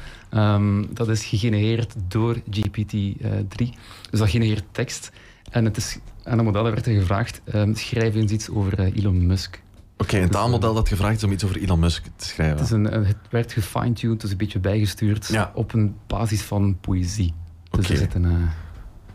dat 1.00 1.10
is 1.10 1.26
gegenereerd 1.26 1.96
door 2.08 2.36
GPT-3. 2.36 3.70
Dus 4.10 4.20
dat 4.20 4.30
genereert 4.30 4.64
tekst. 4.72 5.12
En, 5.52 5.66
het 5.66 5.78
is, 5.78 6.00
aan 6.24 6.38
de 6.38 6.44
modellen 6.44 6.72
werd 6.72 6.86
er 6.86 7.00
gevraagd, 7.00 7.42
schrijf 7.74 8.16
eens 8.16 8.32
iets 8.32 8.50
over 8.50 8.80
uh, 8.80 8.96
Elon 8.96 9.26
Musk. 9.26 9.62
Oké, 10.02 10.18
een 10.18 10.30
taalmodel 10.30 10.74
dat 10.74 10.88
gevraagd 10.88 11.16
is 11.16 11.24
om 11.24 11.32
iets 11.32 11.44
over 11.44 11.58
Elon 11.58 11.80
Musk 11.80 12.04
te 12.16 12.26
schrijven. 12.26 12.58
Het, 12.58 12.66
is 12.66 12.72
een, 12.72 12.84
het 12.86 13.18
werd 13.30 13.52
gefine-tuned, 13.52 14.22
dus 14.22 14.32
een 14.32 14.38
beetje 14.38 14.60
bijgestuurd 14.60 15.30
op 15.54 15.74
een 15.74 15.96
basis 16.08 16.42
van 16.42 16.78
poëzie. 16.80 17.34
Dus 17.70 17.92
okay. 17.92 18.10
een, 18.14 18.24
uh, 18.24 18.48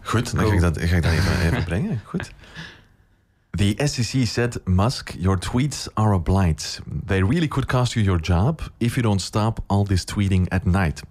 Goed, 0.03 0.37
dan 0.37 0.47
ga 0.47 0.53
ik 0.53 0.61
dat, 0.61 0.79
ga 0.81 0.97
ik 0.97 1.03
dat 1.03 1.13
even, 1.13 1.41
even 1.47 1.65
brengen. 1.65 2.01
Goed. 2.05 2.33
The 3.51 3.75
SEC 3.85 4.27
said, 4.27 4.61
Musk, 4.65 5.15
your 5.19 5.39
tweets 5.39 5.89
are 5.95 6.15
a 6.15 6.19
blight. 6.19 6.81
They 7.07 7.23
really 7.23 7.49
could 7.49 7.67
cost 7.69 7.93
you 7.93 8.05
your 8.05 8.21
job 8.21 8.61
if 8.79 8.95
you 8.95 9.03
don't 9.03 9.23
stop 9.23 9.59
all 9.67 9.85
this 9.85 10.05
tweeting 10.05 10.49
at 10.49 10.65
night. 10.65 11.03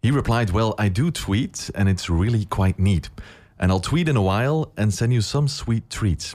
He 0.00 0.10
replied, 0.10 0.50
Well, 0.50 0.74
I 0.86 0.90
do 0.92 1.10
tweet, 1.10 1.70
and 1.74 1.88
it's 1.88 2.08
really 2.08 2.46
quite 2.48 2.78
neat. 2.78 3.10
And 3.56 3.70
I'll 3.70 3.80
tweet 3.80 4.08
in 4.08 4.16
a 4.16 4.22
while 4.22 4.70
and 4.74 4.92
send 4.94 5.12
you 5.12 5.22
some 5.22 5.48
sweet 5.48 5.88
treats. 5.88 6.34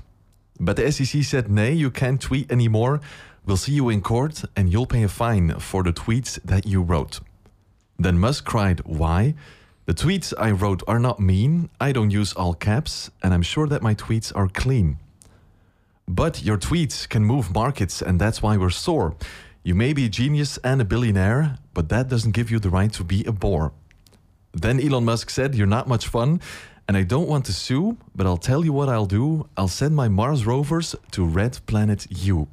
But 0.60 0.78
the 0.78 0.92
SEC 0.92 1.24
said, 1.24 1.50
nay, 1.50 1.74
you 1.74 1.92
can't 1.92 2.22
tweet 2.22 2.52
anymore. 2.52 3.02
We'll 3.46 3.58
see 3.58 3.74
you 3.74 3.90
in 3.90 4.02
court 4.02 4.44
and 4.56 4.72
you'll 4.72 4.88
pay 4.88 5.04
a 5.04 5.08
fine 5.08 5.60
for 5.60 5.84
the 5.84 5.94
tweets 5.94 6.40
that 6.44 6.66
you 6.66 6.82
wrote. 6.82 7.20
Then 7.98 8.20
Musk 8.20 8.46
cried, 8.46 8.82
Why? 8.86 9.36
The 9.86 9.94
tweets 9.94 10.34
I 10.38 10.52
wrote 10.52 10.84
are 10.88 11.00
not 11.00 11.20
mean, 11.20 11.70
I 11.80 11.94
don't 11.94 12.12
use 12.12 12.34
all 12.34 12.54
caps, 12.54 13.10
and 13.24 13.34
I'm 13.34 13.42
sure 13.42 13.68
that 13.68 13.82
my 13.82 13.96
tweets 13.96 14.36
are 14.36 14.50
clean. 14.50 14.98
But 16.08 16.44
your 16.44 16.58
tweets 16.58 17.08
can 17.08 17.24
move 17.24 17.54
markets, 17.54 18.02
and 18.02 18.20
that's 18.20 18.42
why 18.42 18.58
we're 18.58 18.70
sore. 18.70 19.16
You 19.64 19.76
may 19.76 19.94
be 19.94 20.06
a 20.06 20.10
genius 20.10 20.58
and 20.64 20.82
a 20.82 20.86
billionaire, 20.86 21.58
but 21.74 21.88
that 21.90 22.10
doesn't 22.10 22.34
give 22.34 22.52
you 22.52 22.60
the 22.60 22.70
right 22.70 22.92
to 22.94 23.04
be 23.04 23.24
a 23.24 23.32
bore. 23.32 23.72
Then 24.54 24.80
Elon 24.80 25.06
Musk 25.06 25.30
said, 25.30 25.56
You're 25.56 25.68
not 25.68 25.88
much 25.88 26.08
fun, 26.08 26.42
and 26.88 26.98
I 26.98 27.04
don't 27.04 27.28
want 27.28 27.46
to 27.46 27.52
sue, 27.52 27.98
but 28.16 28.26
I'll 28.26 28.38
tell 28.38 28.64
you 28.64 28.74
what 28.74 28.88
I'll 28.90 29.06
do. 29.06 29.46
I'll 29.56 29.68
send 29.68 29.96
my 29.96 30.08
Mars 30.08 30.46
rovers 30.46 30.96
to 31.12 31.26
Red 31.26 31.60
Planet 31.66 32.08
U. 32.10 32.48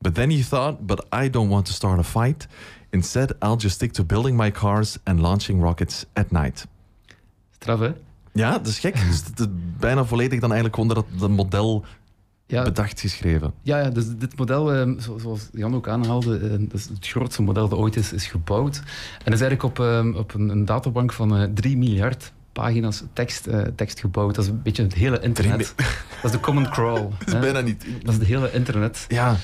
But 0.00 0.14
then 0.14 0.30
he 0.30 0.42
thought, 0.42 0.86
but 0.86 1.06
I 1.12 1.30
don't 1.30 1.48
want 1.48 1.66
to 1.66 1.72
start 1.72 1.98
a 1.98 2.02
fight. 2.02 2.48
Instead, 2.90 3.32
I'll 3.40 3.56
just 3.56 3.74
stick 3.74 3.92
to 3.92 4.04
building 4.04 4.36
my 4.36 4.50
cars 4.50 4.98
and 5.04 5.20
launching 5.20 5.62
rockets 5.62 6.06
at 6.12 6.32
night. 6.32 6.66
Straf, 7.50 7.80
hè? 7.80 7.92
Ja, 8.32 8.50
dat 8.50 8.66
is 8.66 8.78
gek. 8.78 8.94
dus 9.08 9.24
het 9.26 9.40
is 9.40 9.46
bijna 9.78 10.04
volledig 10.04 10.40
dan 10.40 10.52
eigenlijk 10.52 10.80
onder 10.80 10.96
dat 10.96 11.06
het 11.20 11.30
model 11.30 11.84
ja, 12.46 12.62
bedacht 12.62 13.00
geschreven. 13.00 13.52
Ja, 13.62 13.78
ja 13.78 13.90
dus 13.90 14.16
dit 14.16 14.38
model, 14.38 14.72
eh, 14.72 14.90
zoals 14.98 15.48
Jan 15.52 15.74
ook 15.74 15.88
aanhaalde, 15.88 16.38
eh, 16.38 16.50
dat 16.50 16.72
is 16.72 16.88
het 16.88 17.06
grootste 17.06 17.42
model 17.42 17.68
dat 17.68 17.78
ooit 17.78 17.96
is, 17.96 18.12
is 18.12 18.26
gebouwd. 18.26 18.76
En 18.76 19.24
dat 19.24 19.34
is 19.34 19.40
eigenlijk 19.40 19.62
op, 19.62 19.78
eh, 19.86 20.20
op 20.20 20.34
een, 20.34 20.48
een 20.48 20.64
databank 20.64 21.12
van 21.12 21.50
3 21.54 21.76
miljard 21.76 22.32
pagina's 22.52 23.02
tekst, 23.12 23.48
uh, 23.48 23.60
tekst 23.76 24.00
gebouwd. 24.00 24.34
Dat 24.34 24.44
is 24.44 24.50
een 24.50 24.62
beetje 24.62 24.82
het 24.82 24.94
hele 24.94 25.20
internet. 25.20 25.74
Dat 26.22 26.30
is 26.30 26.30
de 26.30 26.40
common 26.40 26.70
crawl. 26.70 27.10
dat 27.18 27.34
is 27.34 27.40
bijna 27.40 27.60
niet... 27.60 27.86
Dat 28.02 28.12
is 28.12 28.18
het 28.18 28.28
hele 28.28 28.52
internet. 28.52 29.04
Ja. 29.08 29.36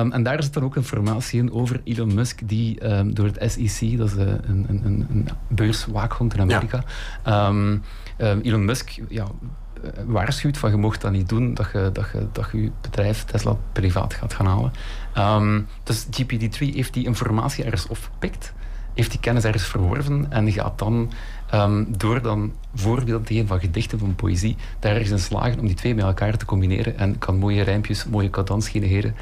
Um, 0.00 0.12
en 0.12 0.22
daar 0.22 0.42
zit 0.42 0.52
dan 0.52 0.62
ook 0.62 0.76
informatie 0.76 1.40
in 1.40 1.52
over 1.52 1.80
Elon 1.84 2.14
Musk, 2.14 2.40
die 2.44 2.92
um, 2.92 3.14
door 3.14 3.26
het 3.26 3.52
SEC, 3.52 3.98
dat 3.98 4.08
is 4.08 4.14
uh, 4.16 4.26
een, 4.26 4.66
een, 4.68 5.06
een, 5.10 5.28
beurswaakhond 5.48 6.34
in 6.34 6.40
Amerika, 6.40 6.84
ja. 7.24 7.48
um, 7.48 7.82
Elon 8.16 8.64
Musk 8.64 8.90
ja, 9.08 9.26
waarschuwt 10.06 10.58
van 10.58 10.70
je 10.70 10.76
mocht 10.76 11.00
dat 11.00 11.12
niet 11.12 11.28
doen, 11.28 11.54
dat 11.54 11.70
je, 11.72 11.90
dat 11.92 12.06
je, 12.12 12.26
dat 12.32 12.48
je, 12.52 12.62
je 12.62 12.70
bedrijf 12.80 13.24
Tesla 13.24 13.56
privaat 13.72 14.14
gaat 14.14 14.34
gaan 14.34 14.72
halen. 15.12 15.66
dus 15.82 16.06
GPT-3 16.06 16.58
heeft 16.58 16.94
die 16.94 17.04
informatie 17.04 17.64
ergens 17.64 17.86
opgepikt 17.86 18.52
heeft 18.94 19.10
die 19.10 19.20
kennis 19.20 19.44
ergens 19.44 19.64
verworven 19.64 20.26
en 20.30 20.52
gaat 20.52 20.78
dan 20.78 21.10
um, 21.54 21.86
door 21.96 22.22
dan 22.22 22.52
voorbeelden 22.74 23.26
te 23.26 23.32
geven 23.32 23.48
van 23.48 23.60
gedichten, 23.60 23.98
van 23.98 24.14
poëzie, 24.14 24.56
daar 24.78 24.92
ergens 24.92 25.10
in 25.10 25.18
slagen 25.18 25.60
om 25.60 25.66
die 25.66 25.76
twee 25.76 25.94
met 25.94 26.04
elkaar 26.04 26.36
te 26.36 26.44
combineren 26.44 26.98
en 26.98 27.18
kan 27.18 27.36
mooie 27.36 27.62
rijmpjes, 27.62 28.04
mooie 28.04 28.30
cadans 28.30 28.68
genereren 28.68 29.14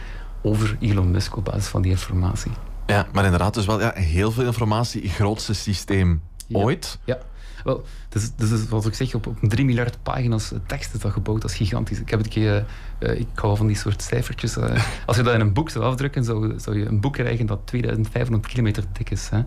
over 0.42 0.76
Elon 0.80 1.10
Musk 1.10 1.36
op 1.36 1.44
basis 1.44 1.66
van 1.66 1.82
die 1.82 1.90
informatie. 1.90 2.50
Ja, 2.86 3.06
maar 3.12 3.24
inderdaad, 3.24 3.54
dus 3.54 3.66
wel 3.66 3.80
ja, 3.80 3.92
heel 3.94 4.30
veel 4.30 4.44
informatie, 4.44 5.08
grootste 5.08 5.54
systeem 5.54 6.22
ooit. 6.52 6.98
Ja. 7.04 7.18
Wel, 7.64 7.84
dus, 8.08 8.30
dus 8.36 8.68
zoals 8.68 8.86
ik 8.86 8.94
zeg, 8.94 9.14
op, 9.14 9.26
op 9.26 9.36
3 9.40 9.64
miljard 9.64 10.02
pagina's 10.02 10.52
tekst 10.66 10.94
is 10.94 11.00
dat 11.00 11.12
gebouwd. 11.12 11.40
Dat 11.40 11.50
is 11.50 11.56
gigantisch. 11.56 12.00
Ik, 12.00 12.10
heb 12.10 12.18
het 12.18 12.28
keer, 12.28 12.66
uh, 12.98 13.20
ik 13.20 13.26
hou 13.34 13.56
van 13.56 13.66
die 13.66 13.76
soort 13.76 14.02
cijfertjes. 14.02 14.56
Uh, 14.56 14.64
als 15.06 15.16
je 15.16 15.22
dat 15.22 15.34
in 15.34 15.40
een 15.40 15.52
boek 15.52 15.70
zou 15.70 15.84
afdrukken, 15.84 16.24
zou, 16.24 16.58
zou 16.60 16.78
je 16.78 16.86
een 16.86 17.00
boek 17.00 17.12
krijgen 17.12 17.46
dat 17.46 17.60
2500 17.64 18.52
kilometer 18.52 18.84
dik 18.92 19.10
is. 19.10 19.28
Hè. 19.28 19.42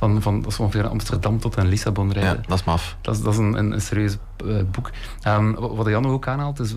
Van, 0.00 0.22
van, 0.22 0.42
dat 0.42 0.52
is 0.52 0.58
ongeveer 0.58 0.88
Amsterdam 0.88 1.38
tot 1.38 1.58
aan 1.58 1.68
Lissabon 1.68 2.12
rijden. 2.12 2.32
Ja, 2.32 2.46
dat 2.46 2.58
is 2.58 2.64
maf. 2.64 2.96
Dat 3.00 3.14
is, 3.14 3.22
dat 3.22 3.32
is 3.32 3.38
een, 3.38 3.58
een, 3.58 3.72
een 3.72 3.80
serieus 3.80 4.16
uh, 4.44 4.62
boek. 4.70 4.90
Um, 5.26 5.54
wat 5.54 5.86
Jan 5.86 6.06
ook 6.06 6.26
aanhaalt, 6.26 6.60
is 6.60 6.74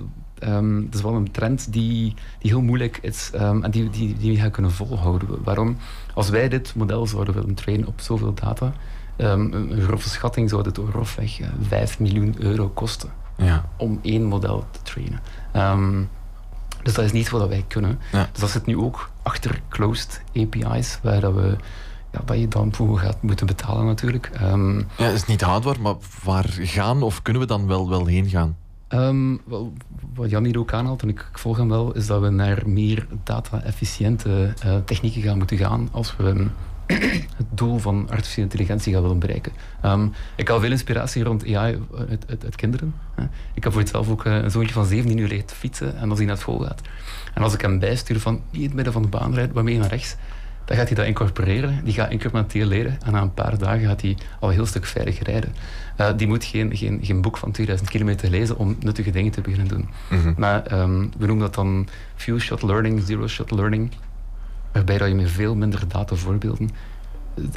Um, 0.48 0.84
het 0.86 0.96
is 0.96 1.02
wel 1.02 1.14
een 1.14 1.32
trend 1.32 1.74
die, 1.74 2.14
die 2.40 2.52
heel 2.52 2.62
moeilijk 2.62 3.00
is 3.02 3.32
um, 3.36 3.64
en 3.64 3.72
die, 3.72 3.90
die, 3.90 4.18
die 4.18 4.32
we 4.32 4.40
gaan 4.40 4.52
kunnen 4.52 4.72
volhouden. 4.72 5.44
Waarom? 5.44 5.78
Als 6.14 6.30
wij 6.30 6.50
dit 6.50 6.76
model 6.76 7.08
zouden 7.08 7.34
willen 7.34 7.54
trainen 7.54 7.88
op 7.88 8.02
zoveel 8.02 8.34
data, 8.34 8.74
um, 9.18 9.54
een 9.54 9.82
grove 9.82 10.10
schatting 10.10 10.50
zou 10.50 10.64
het 10.64 10.80
grofweg 10.90 11.40
uh, 11.40 11.48
5 11.68 12.00
miljoen 12.00 12.36
euro 12.38 12.70
kosten 12.70 13.10
ja. 13.38 13.70
om 13.78 14.00
één 14.02 14.24
model 14.24 14.66
te 14.72 14.80
trainen. 14.82 15.20
dus 16.84 16.94
dat 16.94 17.06
is 17.06 17.12
niet 17.12 17.30
wat 17.30 17.48
wij 17.48 17.66
kunnen. 17.68 18.00
Ja. 18.12 18.28
Dus 18.32 18.42
dat 18.42 18.50
zit 18.50 18.66
nu 18.66 18.78
ook 18.78 19.10
achter 19.22 19.62
closed 19.70 20.22
API's, 20.36 21.00
waar 21.02 21.20
dat 21.20 21.34
we 21.34 21.56
ja, 22.14 22.22
dat 22.26 22.40
je 22.40 22.48
dan 22.48 22.74
voor 22.74 23.00
gaat 23.00 23.22
moeten 23.22 23.46
betalen 23.46 23.86
natuurlijk. 23.86 24.32
Um, 24.42 24.78
ja, 24.98 25.06
het 25.06 25.14
is 25.14 25.26
niet 25.26 25.42
houdbaar, 25.42 25.82
maar 25.82 25.96
waar 26.24 26.48
gaan 26.50 27.02
of 27.02 27.22
kunnen 27.22 27.42
we 27.42 27.48
dan 27.48 27.68
wel, 27.68 27.90
wel 27.90 28.06
heen 28.06 28.30
gaan? 28.30 28.56
Um, 28.90 29.42
wel, 29.46 29.74
wat 30.14 30.30
Jan 30.30 30.46
hier 30.46 30.60
ook 30.60 30.74
aanhaalt, 30.74 31.02
en 31.02 31.10
ik, 31.10 31.20
ik, 31.20 31.38
volg 31.38 31.58
hem 31.58 31.70
wel, 31.70 31.94
is 31.94 32.08
dat 32.08 32.22
we 32.22 32.30
naar 32.30 32.62
meer 32.66 33.08
data-efficiënte 33.24 34.54
uh, 34.66 34.76
technieken 34.86 35.22
gaan 35.22 35.38
moeten 35.38 35.58
gaan 35.58 35.90
als 35.92 36.16
we 36.16 36.48
het 37.38 37.48
doel 37.50 37.78
van 37.78 38.10
artificiële 38.10 38.46
intelligentie 38.46 38.94
gaan 38.94 39.02
willen 39.02 39.20
bereiken. 39.20 39.52
Um, 39.86 40.14
ik 40.36 40.48
haal 40.48 40.60
veel 40.60 40.72
inspiratie 40.72 41.24
rond 41.24 41.44
AI 41.46 41.80
uit, 42.10 42.26
uit, 42.30 42.44
uit 42.44 42.56
kinderen. 42.56 42.94
Ik 43.54 43.64
heb 43.64 43.74
voor 43.74 43.88
zelf 43.88 44.10
ook 44.10 44.26
eh, 44.26 44.36
een 44.36 44.52
zoontje 44.52 44.74
van 44.74 44.86
17 44.86 45.18
uur 45.18 45.28
leert 45.28 45.52
fietsen 45.52 45.98
en 45.98 46.10
als 46.10 46.18
hij 46.18 46.28
naar 46.28 46.38
school 46.38 46.60
gaat. 46.60 46.82
En 47.34 47.42
als 47.42 47.54
ik 47.54 47.62
hem 47.62 47.80
bijstuur 47.80 48.20
van 48.20 48.34
niet 48.34 48.62
in 48.62 48.68
het 48.68 48.74
midden 48.74 48.94
van 48.94 49.02
de 49.02 49.08
baan 49.08 49.34
rijdt, 49.34 49.54
waarmee 49.54 49.78
naar 49.78 49.90
rechts, 49.90 50.16
dan 50.66 50.78
gaat 50.78 50.88
hij 50.88 50.96
dat 50.96 51.06
incorporeren, 51.06 51.84
die 51.84 51.94
gaat 51.94 52.12
incrementeel 52.12 52.66
leren 52.66 52.98
en 53.06 53.12
na 53.12 53.22
een 53.22 53.34
paar 53.34 53.58
dagen 53.58 53.88
gaat 53.88 54.02
hij 54.02 54.18
al 54.40 54.48
een 54.50 54.56
heel 54.56 54.66
stuk 54.66 54.86
veilig 54.86 55.20
rijden. 55.20 55.56
Uh, 55.98 56.10
die 56.18 56.28
moet 56.28 56.44
geen, 56.44 56.76
geen, 56.76 57.00
geen 57.02 57.22
boek 57.22 57.38
van 57.38 57.52
2000 57.52 57.90
kilometer 57.90 58.30
lezen 58.30 58.58
om 58.58 58.76
nuttige 58.80 59.12
dingen 59.12 59.32
te 59.32 59.42
beginnen 59.42 59.68
doen. 59.68 59.90
Mhm. 60.10 60.34
Maar 60.38 60.80
um, 60.80 61.12
we 61.18 61.26
noemen 61.26 61.46
dat 61.46 61.54
dan 61.54 61.88
few-shot 62.16 62.62
learning, 62.62 63.02
zero-shot 63.06 63.52
learning, 63.52 63.92
waarbij 64.72 64.98
dat 64.98 65.08
je 65.08 65.16
met 65.16 65.32
veel 65.32 65.56
minder 65.56 65.88
datavoorbeelden 65.88 66.70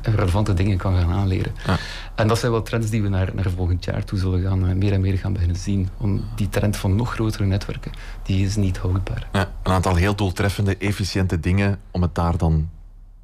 relevante 0.03 0.55
dingen 0.55 0.77
kan 0.77 0.97
gaan 0.97 1.11
aanleren. 1.11 1.53
Ja. 1.67 1.77
En 2.15 2.29
dat 2.29 2.39
zijn 2.39 2.53
wel 2.53 2.63
trends 2.63 2.91
die 2.91 3.03
we 3.03 3.09
naar, 3.09 3.31
naar 3.35 3.51
volgend 3.51 3.85
jaar 3.85 4.05
toe 4.05 4.19
zullen 4.19 4.43
gaan, 4.43 4.69
eh, 4.69 4.75
meer 4.75 4.93
en 4.93 5.01
meer 5.01 5.19
gaan 5.19 5.33
beginnen 5.33 5.57
zien. 5.57 5.89
Om 5.97 6.25
die 6.35 6.49
trend 6.49 6.77
van 6.77 6.97
nog 6.97 7.13
grotere 7.13 7.45
netwerken, 7.45 7.93
die 8.23 8.45
is 8.45 8.57
niet 8.57 8.79
houdbaar. 8.79 9.29
Ja, 9.33 9.51
een 9.63 9.73
aantal 9.73 9.95
heel 9.95 10.15
doeltreffende, 10.15 10.77
efficiënte 10.77 11.41
dingen 11.41 11.79
om 11.91 12.03
het 12.03 12.15
daar 12.15 12.37
dan 12.37 12.69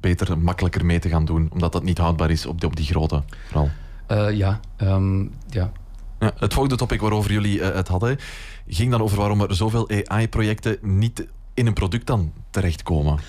beter, 0.03 0.37
makkelijker 0.37 0.85
mee 0.85 0.99
te 0.99 1.09
gaan 1.09 1.25
doen. 1.25 1.49
Omdat 1.51 1.71
dat 1.71 1.83
niet 1.83 1.97
houdbaar 1.97 2.29
is 2.31 2.45
op 2.45 2.59
die, 2.59 2.69
op 2.69 2.75
die 2.75 2.85
grote 2.85 3.23
vooral. 3.47 3.69
Uh, 4.11 4.31
ja, 4.31 4.59
um, 4.81 5.31
ja. 5.49 5.71
ja. 6.19 6.31
Het 6.37 6.53
volgende 6.53 6.77
topic 6.77 7.01
waarover 7.01 7.31
jullie 7.31 7.59
uh, 7.59 7.73
het 7.73 7.87
hadden, 7.87 8.17
ging 8.67 8.91
dan 8.91 9.01
over 9.01 9.17
waarom 9.17 9.41
er 9.41 9.55
zoveel 9.55 9.89
AI-projecten 10.03 10.77
niet 10.81 11.27
in 11.53 11.67
een 11.67 11.73
product 11.73 12.07
dan 12.07 12.33
terechtkomen. 12.49 13.19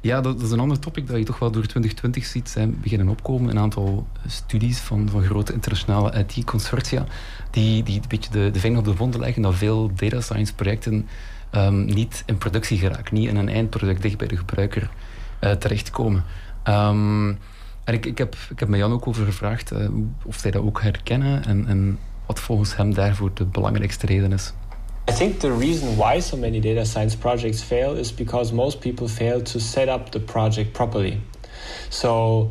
Ja, 0.00 0.20
dat, 0.20 0.42
is 0.42 0.50
een 0.50 0.60
ander 0.60 0.78
topic 0.78 1.06
dat 1.06 1.18
je 1.18 1.24
toch 1.24 1.38
wel 1.38 1.50
door 1.50 1.62
2020 1.62 2.24
ziet 2.24 2.48
zijn 2.48 2.80
beginnen 2.80 3.08
opkomen. 3.08 3.50
Een 3.50 3.58
aantal 3.58 4.06
studies 4.26 4.78
van, 4.78 5.08
van 5.08 5.22
grote 5.22 5.52
internationale 5.52 6.24
IT-consortia 6.26 7.06
die, 7.50 7.82
die 7.82 8.00
een 8.00 8.08
beetje 8.08 8.30
de, 8.30 8.50
de 8.50 8.60
vinger 8.60 8.78
op 8.78 8.84
de 8.84 8.96
wonden 8.96 9.20
leggen 9.20 9.42
dat 9.42 9.54
veel 9.54 9.90
data 9.94 10.20
science 10.20 10.54
projecten 10.54 11.08
um, 11.52 11.84
niet 11.84 12.22
in 12.26 12.38
productie 12.38 12.78
geraken, 12.78 13.14
niet 13.14 13.28
in 13.28 13.36
een 13.36 13.48
eindproduct 13.48 14.02
dicht 14.02 14.18
bij 14.18 14.28
de 14.28 14.36
gebruiker 14.36 14.90
terechtkomen. 15.50 16.24
Um, 16.68 17.38
en 17.84 17.94
ik, 17.94 18.06
ik, 18.06 18.18
heb, 18.18 18.36
ik 18.50 18.60
heb 18.60 18.74
Jan 18.74 18.92
ook 18.92 19.06
over 19.06 19.24
gevraagd 19.24 19.72
uh, 19.72 19.88
of 20.24 20.36
zij 20.36 20.50
dat 20.50 20.62
ook 20.62 20.82
herkennen 20.82 21.44
en, 21.44 21.66
en 21.68 21.98
wat 22.26 22.40
volgens 22.40 22.76
hem 22.76 22.94
daarvoor 22.94 23.30
de 23.34 23.44
belangrijkste 23.44 24.06
reden 24.06 24.32
is. 24.32 24.52
I 25.10 25.12
think 25.12 25.40
the 25.40 25.56
reason 25.58 25.96
why 25.96 26.20
so 26.20 26.36
many 26.36 26.60
data 26.60 26.84
science 26.84 27.18
projects 27.18 27.62
fail 27.62 27.94
is 27.94 28.14
because 28.14 28.54
most 28.54 28.78
people 28.78 29.08
fail 29.08 29.42
to 29.42 29.58
set 29.58 29.88
up 29.88 30.10
the 30.10 30.20
project 30.20 30.72
properly. 30.72 31.20
So, 31.88 32.50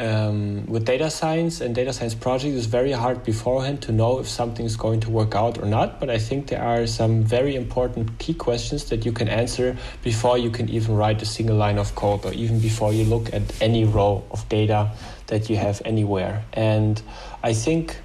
um, 0.00 0.64
with 0.64 0.86
data 0.86 1.10
science 1.10 1.60
and 1.60 1.74
data 1.74 1.92
science 1.92 2.14
projects, 2.14 2.56
it's 2.56 2.66
very 2.66 2.92
hard 2.92 3.22
beforehand 3.22 3.82
to 3.82 3.92
know 3.92 4.18
if 4.18 4.26
something 4.26 4.64
is 4.64 4.74
going 4.74 5.00
to 5.00 5.10
work 5.10 5.34
out 5.34 5.58
or 5.58 5.66
not. 5.66 6.00
But 6.00 6.08
I 6.08 6.18
think 6.18 6.46
there 6.46 6.62
are 6.62 6.86
some 6.86 7.22
very 7.22 7.54
important 7.54 8.18
key 8.18 8.32
questions 8.32 8.86
that 8.86 9.04
you 9.04 9.12
can 9.12 9.28
answer 9.28 9.76
before 10.02 10.38
you 10.38 10.50
can 10.50 10.70
even 10.70 10.96
write 10.96 11.20
a 11.20 11.26
single 11.26 11.56
line 11.56 11.78
of 11.78 11.94
code 11.94 12.24
or 12.24 12.32
even 12.32 12.60
before 12.60 12.94
you 12.94 13.04
look 13.04 13.32
at 13.34 13.42
any 13.60 13.84
row 13.84 14.24
of 14.30 14.48
data 14.48 14.90
that 15.26 15.50
you 15.50 15.56
have 15.56 15.82
anywhere. 15.84 16.44
And 16.54 17.00
I 17.42 17.52
think 17.52 17.98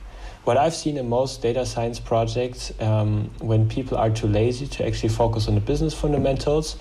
what 0.43 0.57
I've 0.57 0.75
seen 0.75 0.97
in 0.97 1.07
most 1.07 1.41
data 1.41 1.65
science 1.65 1.99
projects, 1.99 2.73
um, 2.81 3.31
when 3.39 3.69
people 3.69 3.97
are 3.97 4.09
too 4.09 4.27
lazy 4.27 4.67
to 4.67 4.85
actually 4.85 5.09
focus 5.09 5.47
on 5.47 5.55
the 5.55 5.61
business 5.61 5.93
fundamentals, 5.93 6.75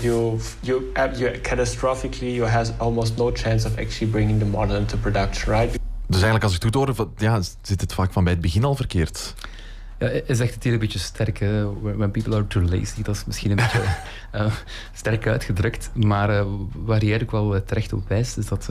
you 0.00 0.38
you 0.60 0.92
you 1.16 1.30
catastrophically 1.42 2.34
you 2.34 2.46
has 2.46 2.72
almost 2.78 3.16
no 3.16 3.32
chance 3.32 3.66
of 3.66 3.78
actually 3.78 4.12
bringing 4.12 4.38
the 4.38 4.46
model 4.46 4.76
into 4.76 4.96
production, 4.96 5.52
right? 5.52 5.78
Dus 6.06 6.22
eigenlijk 6.22 6.44
als 6.44 6.54
ik 6.54 6.62
het 6.62 6.76
goed 6.76 6.96
hoor, 6.96 7.08
ja, 7.16 7.40
zit 7.62 7.80
het 7.80 7.92
vaak 7.92 8.12
van 8.12 8.24
bij 8.24 8.32
het 8.32 8.42
begin 8.42 8.64
al 8.64 8.74
verkeerd. 8.74 9.34
Ja, 9.98 10.08
is 10.08 10.40
echt 10.40 10.54
het 10.54 10.64
hier 10.64 10.72
een 10.72 10.78
beetje 10.78 10.98
sterk. 10.98 11.38
When 11.82 12.10
people 12.10 12.34
are 12.34 12.46
too 12.46 12.62
lazy, 12.62 13.02
dat 13.02 13.14
is 13.14 13.24
misschien 13.24 13.50
een 13.50 13.56
beetje 13.64 13.82
uh, 14.34 14.52
sterk 14.92 15.26
uitgedrukt. 15.26 15.90
Maar 15.94 16.30
uh, 16.30 16.44
waar 16.72 17.04
je 17.04 17.10
eigenlijk 17.10 17.30
wel 17.30 17.64
terecht 17.64 17.92
op 17.92 18.08
wijst, 18.08 18.36
is 18.36 18.46
dat 18.46 18.70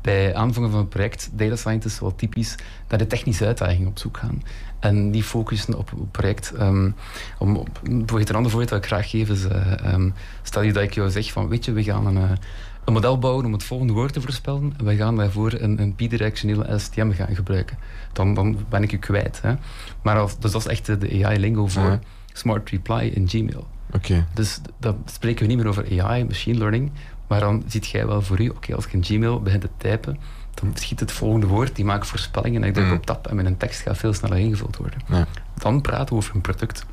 bij 0.00 0.34
aanvangen 0.34 0.70
van 0.70 0.80
een 0.80 0.88
project 0.88 1.30
data 1.32 1.56
scientists 1.56 2.00
wel 2.00 2.14
typisch 2.14 2.54
naar 2.88 2.98
de 2.98 3.06
technische 3.06 3.46
uitdaging 3.46 3.86
op 3.86 3.98
zoek 3.98 4.16
gaan. 4.16 4.42
En 4.78 5.10
die 5.10 5.22
focussen 5.22 5.78
op 5.78 5.90
het 5.90 6.10
project. 6.10 6.52
Um, 6.60 6.94
om, 7.38 7.56
op, 7.56 7.80
een 7.84 8.06
ander 8.08 8.50
voorbeeld 8.50 8.68
dat 8.68 8.78
ik 8.78 8.86
graag 8.86 9.10
geef 9.10 9.28
is, 9.28 9.44
um, 9.84 10.14
stel 10.42 10.62
je 10.62 10.72
dat 10.72 10.82
ik 10.82 10.94
jou 10.94 11.10
zeg 11.10 11.32
van, 11.32 11.48
weet 11.48 11.64
je, 11.64 11.72
we 11.72 11.82
gaan 11.82 12.06
een 12.06 12.38
een 12.84 12.92
model 12.92 13.18
bouwen 13.18 13.44
om 13.44 13.52
het 13.52 13.64
volgende 13.64 13.92
woord 13.92 14.12
te 14.12 14.20
voorspellen. 14.20 14.74
En 14.78 14.84
wij 14.84 14.96
gaan 14.96 15.16
daarvoor 15.16 15.52
een, 15.52 15.80
een 15.80 15.94
bidirectionele 15.96 16.78
STM 16.78 17.12
gaan 17.12 17.34
gebruiken. 17.34 17.78
Dan, 18.12 18.34
dan 18.34 18.58
ben 18.68 18.82
ik 18.82 18.90
je 18.90 18.98
kwijt. 18.98 19.40
Hè. 19.42 19.54
Maar 20.02 20.18
als, 20.18 20.38
dus 20.38 20.52
dat 20.52 20.60
is 20.60 20.66
echt 20.66 20.86
de 21.00 21.24
AI-lingo 21.24 21.66
voor 21.66 21.98
Smart 22.32 22.70
Reply 22.70 23.10
in 23.14 23.28
Gmail. 23.28 23.66
Okay. 23.92 24.24
Dus 24.34 24.60
dan 24.78 25.02
spreken 25.04 25.42
we 25.42 25.48
niet 25.48 25.56
meer 25.56 25.68
over 25.68 26.02
AI, 26.02 26.24
machine 26.24 26.58
learning. 26.58 26.90
Maar 27.26 27.40
dan 27.40 27.64
ziet 27.66 27.86
jij 27.86 28.06
wel 28.06 28.22
voor 28.22 28.40
u, 28.40 28.48
oké, 28.48 28.74
als 28.74 28.86
ik 28.86 28.92
in 28.92 29.04
Gmail 29.04 29.42
begin 29.42 29.60
te 29.60 29.68
typen, 29.76 30.18
dan 30.54 30.72
schiet 30.74 31.00
het 31.00 31.12
volgende 31.12 31.46
woord, 31.46 31.76
die 31.76 31.84
maakt 31.84 32.06
voorspellingen 32.06 32.62
en 32.62 32.68
ik 32.68 32.74
druk 32.74 32.86
mm. 32.86 32.92
op 32.92 33.06
tab 33.06 33.26
en 33.26 33.36
mijn 33.36 33.56
tekst 33.56 33.80
gaat 33.80 33.98
veel 33.98 34.12
sneller 34.12 34.38
ingevuld 34.38 34.76
worden. 34.76 35.00
Ja. 35.08 35.26
Dan 35.58 35.80
praten 35.80 36.08
we 36.08 36.14
over 36.14 36.34
een 36.34 36.40
product. 36.40 36.86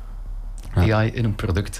AI 0.74 1.10
in 1.10 1.24
een 1.24 1.34
product. 1.34 1.78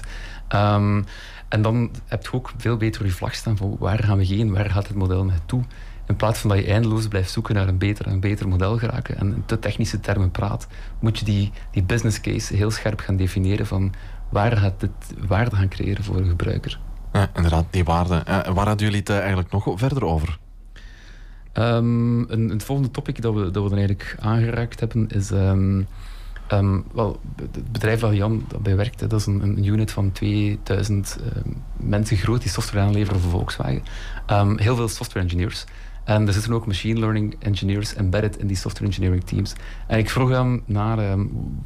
Um, 0.55 1.05
en 1.49 1.61
dan 1.61 1.91
heb 2.05 2.23
je 2.23 2.33
ook 2.33 2.51
veel 2.57 2.77
beter 2.77 3.05
je 3.05 3.11
vlag 3.11 3.35
staan 3.35 3.57
van 3.57 3.75
waar 3.79 4.03
gaan 4.03 4.17
we 4.17 4.25
heen, 4.25 4.53
waar 4.53 4.69
gaat 4.69 4.87
het 4.87 4.97
model 4.97 5.25
naartoe. 5.25 5.63
In 6.07 6.15
plaats 6.15 6.39
van 6.39 6.49
dat 6.49 6.59
je 6.59 6.65
eindeloos 6.65 7.07
blijft 7.07 7.31
zoeken 7.31 7.55
naar 7.55 7.67
een 7.67 7.77
beter 7.77 8.07
en 8.07 8.19
beter 8.19 8.47
model 8.47 8.77
geraken 8.77 9.17
en 9.17 9.27
in 9.27 9.43
te 9.45 9.59
technische 9.59 9.99
termen 9.99 10.31
praat, 10.31 10.67
moet 10.99 11.19
je 11.19 11.25
die, 11.25 11.51
die 11.71 11.83
business 11.83 12.21
case 12.21 12.55
heel 12.55 12.71
scherp 12.71 12.99
gaan 12.99 13.15
definiëren 13.15 13.65
van 13.65 13.93
waar 14.29 14.57
gaat 14.57 14.79
dit 14.79 14.91
waarde 15.27 15.55
gaan 15.55 15.69
creëren 15.69 16.03
voor 16.03 16.15
een 16.15 16.27
gebruiker. 16.27 16.79
Ja, 17.13 17.29
inderdaad, 17.35 17.65
die 17.69 17.83
waarde. 17.83 18.15
En 18.15 18.53
waar 18.53 18.67
hadden 18.67 18.85
jullie 18.85 18.99
het 18.99 19.09
eh, 19.09 19.17
eigenlijk 19.17 19.51
nog 19.51 19.71
verder 19.75 20.05
over? 20.05 20.39
Um, 21.53 22.19
een, 22.31 22.49
een, 22.49 22.61
volgende 22.61 22.91
topic 22.91 23.21
dat 23.21 23.33
we, 23.33 23.51
dat 23.51 23.63
we 23.63 23.69
dan 23.69 23.77
eigenlijk 23.77 24.15
aangeraakt 24.19 24.79
hebben 24.79 25.07
is 25.07 25.31
um, 25.31 25.87
Um, 26.53 26.85
wel, 26.93 27.19
het 27.35 27.71
bedrijf 27.71 27.99
waar 27.99 28.15
Jan 28.15 28.47
bij 28.61 28.75
werkte, 28.75 29.07
dat 29.07 29.19
is 29.19 29.25
een, 29.25 29.41
een 29.41 29.65
unit 29.65 29.91
van 29.91 30.11
2000 30.11 31.17
um, 31.19 31.27
ehm, 31.27 31.49
mensen 31.89 32.17
groot 32.17 32.41
die 32.41 32.51
software 32.51 32.85
aanleveren 32.85 33.21
voor 33.21 33.31
Volkswagen. 33.31 33.83
Um, 34.27 34.57
heel 34.57 34.75
veel 34.75 34.87
software 34.87 35.25
engineers. 35.25 35.65
En 36.03 36.27
er 36.27 36.33
zitten 36.33 36.53
ook 36.53 36.65
machine 36.65 36.99
learning 36.99 37.35
engineers 37.39 37.93
embedded 37.93 38.37
in 38.37 38.47
die 38.47 38.55
software 38.55 38.85
engineering 38.85 39.23
teams. 39.23 39.53
En 39.87 39.97
ik 39.97 40.09
vroeg 40.09 40.29
hem 40.29 40.63
naar 40.65 41.17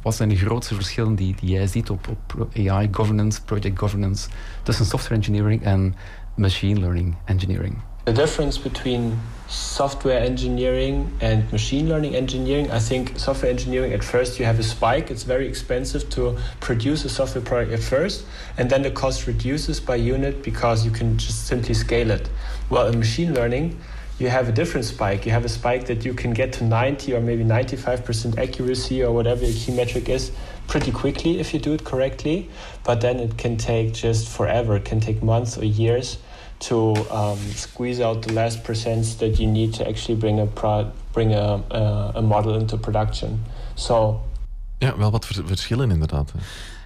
wat 0.02 0.14
zijn 0.14 0.28
de 0.28 0.36
grootste 0.36 0.74
verschillen 0.74 1.14
die, 1.14 1.36
die 1.40 1.50
jij 1.50 1.66
ziet 1.66 1.90
op, 1.90 2.08
op 2.08 2.48
AI 2.56 2.88
governance, 2.90 3.42
project 3.42 3.78
governance, 3.78 4.28
tussen 4.62 4.84
software 4.84 5.14
engineering 5.14 5.62
en 5.62 5.94
machine 6.36 6.80
learning 6.80 7.14
engineering. 7.24 7.76
The 8.04 8.12
difference 8.12 8.58
between 8.58 9.18
software 9.48 10.20
engineering 10.20 11.10
and 11.22 11.50
machine 11.50 11.88
learning 11.88 12.14
engineering, 12.14 12.70
I 12.70 12.78
think 12.78 13.18
software 13.18 13.50
engineering 13.50 13.94
at 13.94 14.04
first 14.04 14.38
you 14.38 14.44
have 14.44 14.58
a 14.58 14.62
spike. 14.62 15.10
It's 15.10 15.22
very 15.22 15.48
expensive 15.48 16.10
to 16.10 16.36
produce 16.60 17.06
a 17.06 17.08
software 17.08 17.42
product 17.42 17.72
at 17.72 17.80
first, 17.80 18.26
and 18.58 18.68
then 18.68 18.82
the 18.82 18.90
cost 18.90 19.26
reduces 19.26 19.80
by 19.80 19.96
unit 19.96 20.42
because 20.42 20.84
you 20.84 20.90
can 20.90 21.16
just 21.16 21.46
simply 21.46 21.72
scale 21.72 22.10
it. 22.10 22.28
Well, 22.68 22.88
in 22.88 22.98
machine 22.98 23.32
learning, 23.32 23.80
you 24.18 24.28
have 24.28 24.50
a 24.50 24.52
different 24.52 24.84
spike. 24.84 25.24
You 25.24 25.32
have 25.32 25.46
a 25.46 25.48
spike 25.48 25.86
that 25.86 26.04
you 26.04 26.12
can 26.12 26.34
get 26.34 26.52
to 26.54 26.64
90 26.64 27.14
or 27.14 27.22
maybe 27.22 27.42
95% 27.42 28.36
accuracy 28.36 29.02
or 29.02 29.12
whatever 29.12 29.46
your 29.46 29.54
key 29.54 29.74
metric 29.74 30.10
is 30.10 30.30
pretty 30.66 30.92
quickly 30.92 31.40
if 31.40 31.54
you 31.54 31.58
do 31.58 31.72
it 31.72 31.84
correctly, 31.84 32.50
but 32.84 33.00
then 33.00 33.18
it 33.18 33.38
can 33.38 33.56
take 33.56 33.94
just 33.94 34.28
forever. 34.28 34.76
It 34.76 34.84
can 34.84 35.00
take 35.00 35.22
months 35.22 35.56
or 35.56 35.64
years 35.64 36.18
to 36.56 36.94
um, 37.12 37.38
squeeze 37.54 38.04
out 38.04 38.22
the 38.22 38.32
last 38.32 38.62
percents 38.62 39.16
that 39.16 39.36
you 39.36 39.50
need 39.50 39.72
to 39.72 39.84
actually 39.84 40.18
bring 40.18 40.40
a 40.40 40.46
pro- 40.46 40.90
bring 41.12 41.34
a, 41.34 41.60
a, 41.68 42.12
a, 42.14 42.20
model 42.20 42.54
into 42.54 42.76
production. 42.76 43.42
So. 43.74 44.20
Ja, 44.78 44.96
wel 44.96 45.10
wat 45.10 45.26
verschillen 45.26 45.90
inderdaad. 45.90 46.32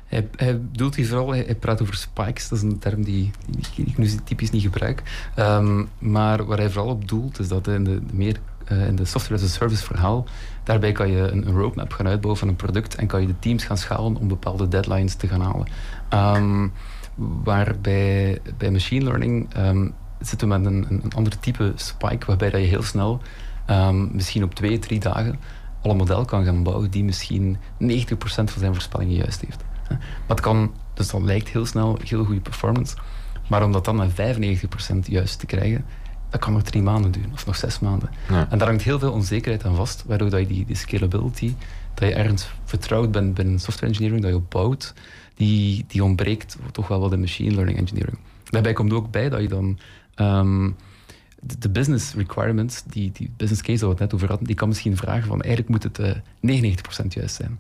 Hij, 0.07 0.29
hij 0.37 0.61
bedoelt 0.61 0.95
hier 0.95 1.07
vooral, 1.07 1.29
hij, 1.29 1.55
praat 1.55 1.83
over 1.83 1.95
spikes, 1.95 2.49
dat 2.49 2.59
is 2.59 2.65
een 2.65 2.79
term 2.79 3.05
die, 3.05 3.31
die 3.75 3.87
ik 3.87 3.99
nu 3.99 4.11
typisch 4.25 4.51
niet 4.51 4.63
gebruik. 4.63 5.03
Um, 5.37 5.89
maar 5.99 6.45
waar 6.45 6.59
hij 6.59 6.71
vooral 6.71 6.91
op 6.91 7.09
doelt, 7.09 7.39
is 7.39 7.49
dat 7.49 7.67
in 7.67 7.85
de, 7.85 8.07
de 8.07 8.15
meer 8.15 8.37
uh, 8.73 8.87
in 8.87 8.97
de 8.97 9.05
software 9.05 9.43
as 9.43 9.49
a 9.49 9.53
service 9.53 9.85
verhaal, 9.85 10.27
daarbij 10.65 10.93
kan 10.93 11.11
je 11.11 11.19
een, 11.19 11.47
een, 11.47 11.55
roadmap 11.55 11.93
gaan 11.93 12.07
uitbouwen 12.07 12.41
van 12.41 12.49
een 12.49 12.57
product 12.57 12.95
en 12.95 13.07
kan 13.07 13.21
je 13.21 13.27
de 13.27 13.39
teams 13.39 13.65
gaan 13.65 13.79
schalen 13.79 14.17
om 14.17 14.29
bepaalde 14.29 14.69
deadlines 14.69 15.15
te 15.15 15.29
gaan 15.29 15.41
halen. 15.41 15.67
Um, 16.37 16.73
Waarbij 17.45 18.41
bij 18.57 18.71
machine 18.71 19.05
learning 19.05 19.57
um, 19.57 19.95
zitten 20.21 20.49
we 20.49 20.59
met 20.59 20.73
een, 20.73 20.87
een 20.91 21.13
ander 21.15 21.39
type 21.39 21.73
spike, 21.75 22.27
waarbij 22.27 22.51
dat 22.51 22.61
je 22.61 22.67
heel 22.67 22.83
snel, 22.83 23.21
um, 23.71 24.11
misschien 24.13 24.43
op 24.43 24.55
twee, 24.55 24.79
drie 24.79 25.01
dagen, 25.01 25.39
al 25.83 25.91
een 25.91 25.97
model 25.97 26.25
kan 26.25 26.45
gaan 26.45 26.63
bouwen 26.63 26.91
die 26.91 27.05
misschien 27.05 27.57
90% 27.57 27.59
van 28.19 28.49
zijn 28.59 28.73
voorspellingen 28.73 29.15
juist 29.15 29.41
heeft. 29.41 29.65
Maar 29.89 29.99
het 30.27 30.41
kan, 30.41 30.73
dus 30.95 31.11
dat 31.11 31.23
lijkt 31.23 31.49
heel 31.49 31.67
snel 31.67 31.99
heel 32.05 32.25
goede 32.25 32.41
performance. 32.41 32.97
Maar 33.49 33.65
om 33.65 33.73
dat 33.73 33.85
dan 33.85 33.97
naar 33.97 34.11
95% 34.11 34.13
juist 35.03 35.39
te 35.39 35.47
krijgen, 35.47 35.85
dat 36.31 36.41
kan 36.41 36.53
nog 36.53 36.63
drie 36.63 36.83
maanden 36.83 37.11
duren, 37.11 37.33
of 37.33 37.47
nog 37.47 37.57
zes 37.57 37.79
maanden. 37.79 38.11
En 38.49 38.59
daar 38.59 38.69
hangt 38.69 38.83
heel 38.83 38.99
veel 38.99 39.13
onzekerheid 39.13 39.65
aan 39.65 39.75
vast, 39.75 40.05
waardoor 40.07 40.31
dat 40.31 40.41
je 40.41 40.47
die, 40.47 40.67
die 40.67 40.77
scalability, 40.77 41.55
dat 41.95 42.09
je 42.09 42.15
ergens 42.15 42.51
vertrouwd 42.65 43.11
bent 43.11 43.35
binnen 43.35 43.59
software 43.59 43.87
engineering, 43.87 44.23
dat 44.23 44.31
je 44.31 44.37
opbouwt, 44.37 44.95
die, 45.39 45.85
die 45.89 46.05
ontbreekt 46.05 46.57
toch 46.73 46.89
wel 46.89 47.01
wat 47.01 47.13
in 47.13 47.21
machine 47.21 47.55
learning 47.55 47.79
engineering. 47.79 48.19
Daarbij 48.51 48.73
komt 48.73 48.93
ook 48.93 49.11
bij 49.11 49.29
dat 49.29 49.41
je 49.41 49.49
dan 49.49 49.79
Ehm, 50.19 50.71
de, 51.59 51.71
business 51.71 52.15
requirements, 52.15 52.83
die, 52.83 53.13
die 53.13 53.31
business 53.37 53.63
case 53.63 53.79
waar 53.79 53.95
we 53.95 53.95
het 53.95 54.05
net 54.05 54.15
over 54.15 54.29
hadden, 54.29 54.47
die 54.47 54.57
kan 54.57 54.69
misschien 54.69 54.97
vragen 54.97 55.27
van 55.27 55.41
eigenlijk 55.41 55.69
moet 55.69 55.83
het 55.83 55.99
uh, 55.99 56.11
eh, 56.61 57.05
99% 57.05 57.07
juist 57.09 57.35
zijn. 57.35 57.59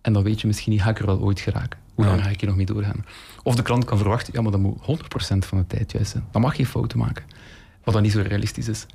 En 0.00 0.12
dan 0.12 0.22
weet 0.22 0.40
je 0.40 0.46
misschien 0.46 0.72
niet, 0.72 0.82
ga 0.82 0.90
ik 0.90 0.98
er 0.98 1.06
wel 1.06 1.20
ooit 1.20 1.40
geraken? 1.40 1.78
Hoe 1.94 2.04
lang 2.04 2.22
ga 2.22 2.28
ik 2.28 2.40
hier 2.40 2.48
nog 2.48 2.58
mee 2.58 2.66
doorgaan? 2.66 3.04
Of 3.42 3.54
de 3.54 3.62
klant 3.62 3.84
kan 3.84 3.98
verwachten, 3.98 4.32
ja, 4.32 4.42
maar 4.42 4.52
dat 4.52 4.60
moet 4.60 4.80
100% 4.80 5.38
van 5.38 5.58
de 5.58 5.66
tijd 5.66 5.92
juist 5.92 6.10
zijn. 6.10 6.24
Dan 6.30 6.42
mag 6.42 6.56
je 6.56 6.66
fouten 6.66 6.98
maken. 6.98 7.24
Wat 7.84 7.94
dan 7.94 8.02
niet 8.02 8.12
zo 8.12 8.20
realistisch 8.20 8.68
is. 8.68 8.86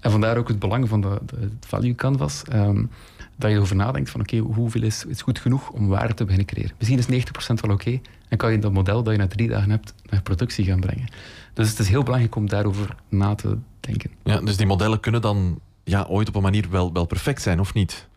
En 0.00 0.10
vandaar 0.10 0.36
ook 0.36 0.48
het 0.48 0.58
belang 0.58 0.88
van 0.88 1.00
de, 1.00 1.18
de 1.26 1.50
value 1.60 1.94
canvas. 1.94 2.42
Um, 2.52 2.90
dat 3.36 3.50
je 3.50 3.56
erover 3.56 3.76
nadenkt 3.76 4.10
van 4.10 4.20
oké, 4.20 4.36
hoeveel 4.36 4.82
is, 4.82 5.04
is 5.04 5.22
goed 5.22 5.38
genoeg 5.38 5.70
om 5.70 5.88
waarde 5.88 6.14
te 6.14 6.24
beginnen 6.24 6.46
creëren. 6.46 6.74
Misschien 6.78 6.98
is 6.98 7.26
90% 7.26 7.54
wel 7.54 7.74
oké. 7.74 8.00
en 8.28 8.36
kan 8.36 8.52
je 8.52 8.58
dat 8.58 8.72
model 8.72 9.02
dat 9.02 9.12
je 9.12 9.18
na 9.18 9.26
drie 9.26 9.48
dagen 9.48 9.70
hebt 9.70 9.94
naar 10.10 10.22
productie 10.22 10.64
gaan 10.64 10.80
brengen. 10.80 11.08
Dus 11.52 11.70
het 11.70 11.78
is 11.78 11.88
heel 11.88 12.02
belangrijk 12.02 12.36
om 12.36 12.48
daarover 12.48 12.94
na 13.08 13.34
te 13.34 13.56
denken. 13.80 14.10
Ja, 14.22 14.40
dus 14.40 14.56
die 14.56 14.66
modellen 14.66 15.00
kunnen 15.00 15.20
dan 15.20 15.60
ja, 15.84 16.06
ooit 16.08 16.28
op 16.28 16.34
een 16.34 16.42
manier 16.42 16.66
wel, 16.70 16.92
wel 16.92 17.06
perfect 17.06 17.42
zijn, 17.42 17.60
of 17.60 17.74
niet? 17.74 18.08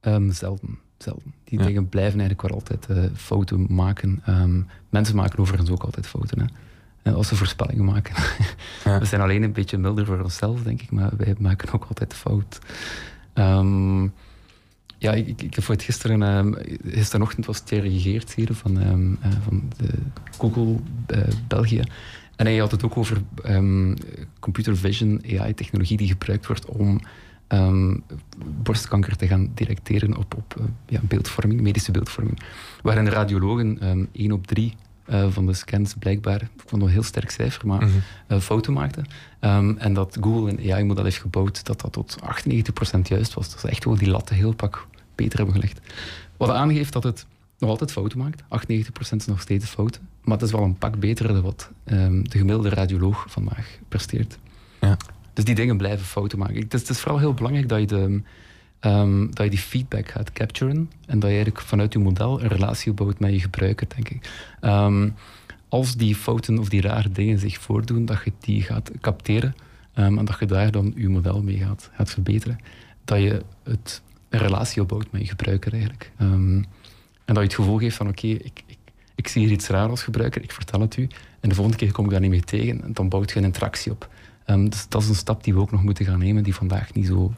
Um, 0.00 0.32
zelden. 0.32 0.78
zelden. 0.98 1.34
Die 1.44 1.62
dingen 1.62 1.88
blijven 1.88 2.20
eigenlijk 2.20 2.48
wel 2.48 2.58
altijd 2.58 2.86
uh, 2.90 3.04
fouten 3.16 3.66
maken. 3.68 4.22
Um, 4.28 4.66
mensen 4.88 5.16
maken 5.16 5.38
overigens 5.38 5.70
ook 5.70 5.82
altijd 5.82 6.06
fouten. 6.06 6.40
Hè. 6.40 6.46
En 7.02 7.14
als 7.14 7.28
ze 7.28 7.36
voorspellingen 7.36 7.84
maken. 7.84 8.14
Ja. 8.84 8.98
We 8.98 9.04
zijn 9.04 9.20
alleen 9.20 9.42
een 9.42 9.52
beetje 9.52 9.78
milder 9.78 10.06
voor 10.06 10.20
onszelf, 10.20 10.62
denk 10.62 10.82
ik, 10.82 10.90
maar 10.90 11.10
wij 11.16 11.34
maken 11.38 11.72
ook 11.72 11.84
altijd 11.84 12.14
fout. 12.14 12.58
Um, 13.34 14.12
ja, 14.98 15.12
ik, 15.12 15.42
ik 15.42 15.54
heb 15.54 15.64
voor 15.64 15.74
het 15.74 15.84
gisteren, 15.84 16.20
uh, 16.20 16.62
gisterenochtend 16.84 17.46
was 17.46 17.60
Thierry 17.60 17.98
Geert 17.98 18.34
hier 18.34 18.54
van, 18.54 18.86
um, 18.86 19.18
uh, 19.24 19.32
van 19.44 19.62
de 19.76 19.88
Google 20.38 20.76
uh, 21.08 21.18
België. 21.48 21.82
En 22.36 22.46
hij 22.46 22.56
had 22.56 22.70
het 22.70 22.84
ook 22.84 22.96
over 22.96 23.22
um, 23.46 23.94
computer 24.38 24.76
vision, 24.76 25.22
AI-technologie 25.38 25.96
die 25.96 26.08
gebruikt 26.08 26.46
wordt 26.46 26.64
om 26.64 27.00
um, 27.48 28.02
borstkanker 28.62 29.16
te 29.16 29.26
gaan 29.26 29.50
detecteren 29.54 30.16
op, 30.16 30.34
op 30.34 30.54
uh, 30.58 30.64
ja, 30.86 31.00
beeldvorming, 31.02 31.60
medische 31.60 31.90
beeldvorming. 31.90 32.40
Waarin 32.82 33.04
de 33.04 33.10
radiologen 33.10 33.88
um, 33.88 34.08
1 34.12 34.32
op 34.32 34.46
3 34.46 34.74
uh, 35.10 35.26
van 35.30 35.46
de 35.46 35.52
scans 35.52 35.94
blijkbaar, 35.98 36.42
ik 36.42 36.62
vond 36.66 36.82
een 36.82 36.88
heel 36.88 37.02
sterk 37.02 37.30
cijfer, 37.30 37.66
maar 37.66 37.84
mm 37.84 37.90
-hmm. 38.26 38.40
fouten 38.40 38.72
maakten. 38.72 39.06
Um, 39.40 39.78
en 39.78 39.94
dat 39.94 40.16
Google 40.20 40.50
een 40.50 40.72
AI-model 40.72 41.04
heeft 41.04 41.18
gebouwd 41.18 41.64
dat 41.66 41.80
dat 41.80 41.92
tot 41.92 42.16
98% 42.96 43.00
juist 43.02 43.34
was. 43.34 43.50
Dat 43.50 43.64
is 43.64 43.70
echt 43.70 43.84
wel 43.84 43.96
die 43.96 44.10
latten 44.10 44.36
heel 44.36 44.54
pak 44.54 44.86
beter 45.14 45.38
hebben 45.38 45.54
gelegd. 45.54 45.80
Wat 46.36 46.50
aangeeft 46.50 46.92
dat 46.92 47.02
het 47.02 47.26
nog 47.58 47.70
altijd 47.70 47.92
fouten 47.92 48.18
maakt. 48.18 48.42
98% 48.42 49.16
is 49.16 49.26
nog 49.26 49.40
steeds 49.40 49.66
fouten. 49.66 50.08
Maar 50.24 50.36
het 50.36 50.46
is 50.46 50.52
wel 50.52 50.62
een 50.62 50.78
pak 50.78 50.98
beter 50.98 51.28
dan 51.28 51.42
wat 51.42 51.70
um, 51.84 52.28
de 52.28 52.38
gemiddelde 52.38 52.68
radioloog 52.68 53.24
vandaag 53.28 53.78
presteert. 53.88 54.38
Ja. 54.80 54.96
Dus 55.32 55.44
die 55.44 55.54
dingen 55.54 55.76
blijven 55.76 56.06
fouten 56.06 56.38
maken. 56.38 56.56
Het 56.56 56.74
is, 56.74 56.80
het 56.80 56.90
is 56.90 57.00
vooral 57.00 57.18
heel 57.18 57.34
belangrijk 57.34 57.68
dat 57.68 57.80
je, 57.80 57.86
de, 57.86 58.22
um, 58.80 59.34
dat 59.34 59.44
je 59.44 59.50
die 59.50 59.58
feedback 59.58 60.08
gaat 60.08 60.32
capturen. 60.32 60.90
En 61.06 61.18
dat 61.18 61.30
je 61.30 61.36
eigenlijk 61.36 61.60
vanuit 61.60 61.92
je 61.92 61.98
model 61.98 62.42
een 62.42 62.48
relatie 62.48 62.90
opbouwt 62.90 63.18
met 63.18 63.32
je 63.32 63.40
gebruiker, 63.40 63.86
denk 63.94 64.08
ik. 64.08 64.30
Um, 64.60 65.14
als 65.68 65.96
die 65.96 66.14
fouten 66.14 66.58
of 66.58 66.68
die 66.68 66.80
rare 66.80 67.10
dingen 67.10 67.38
zich 67.38 67.58
voordoen, 67.58 68.04
dat 68.04 68.20
je 68.24 68.32
die 68.40 68.62
gaat 68.62 68.90
capteren. 69.00 69.54
en 69.92 70.24
dat 70.24 70.36
je 70.38 70.46
daar 70.46 70.70
dan 70.70 70.92
je 70.96 71.08
model 71.08 71.42
mee 71.42 71.56
gaat, 71.56 71.90
gaat 71.94 72.10
verbeteren. 72.10 72.60
Dat 73.04 73.18
je 73.18 73.42
het 73.62 74.02
een 74.28 74.38
relatie 74.38 74.82
opbouwt 74.82 75.10
met 75.10 75.20
je 75.20 75.28
gebruiker 75.28 75.72
eigenlijk. 75.72 76.12
En 76.16 76.66
dat 77.24 77.36
je 77.36 77.42
het 77.42 77.54
gevoel 77.54 77.78
geeft 77.78 77.96
van 77.96 78.08
oké, 78.08 78.26
ik, 78.26 78.62
ik, 78.66 78.78
ik, 79.14 79.28
zie 79.28 79.42
hier 79.42 79.50
iets 79.50 79.68
raar 79.68 79.88
als 79.88 80.02
gebruiker, 80.02 80.42
ik 80.42 80.52
vertel 80.52 80.80
het 80.80 80.96
u. 80.96 81.08
En 81.40 81.48
de 81.48 81.54
volgende 81.54 81.78
keer 81.78 81.92
kom 81.92 82.04
ik 82.04 82.10
daar 82.10 82.20
niet 82.20 82.30
meer 82.30 82.44
tegen. 82.44 82.82
En 82.82 82.92
dan 82.92 83.08
bouwt 83.08 83.30
je 83.30 83.36
een 83.36 83.44
interactie 83.44 83.92
op. 83.92 84.08
Dus 84.44 84.88
dat 84.88 85.02
is 85.02 85.08
een 85.08 85.14
stap 85.14 85.44
die 85.44 85.54
we 85.54 85.60
ook 85.60 85.70
nog 85.70 85.82
moeten 85.82 86.04
gaan 86.04 86.18
nemen, 86.18 86.42
die 86.42 86.54
vandaag 86.54 86.94
niet 86.94 87.06
zo 87.06 87.32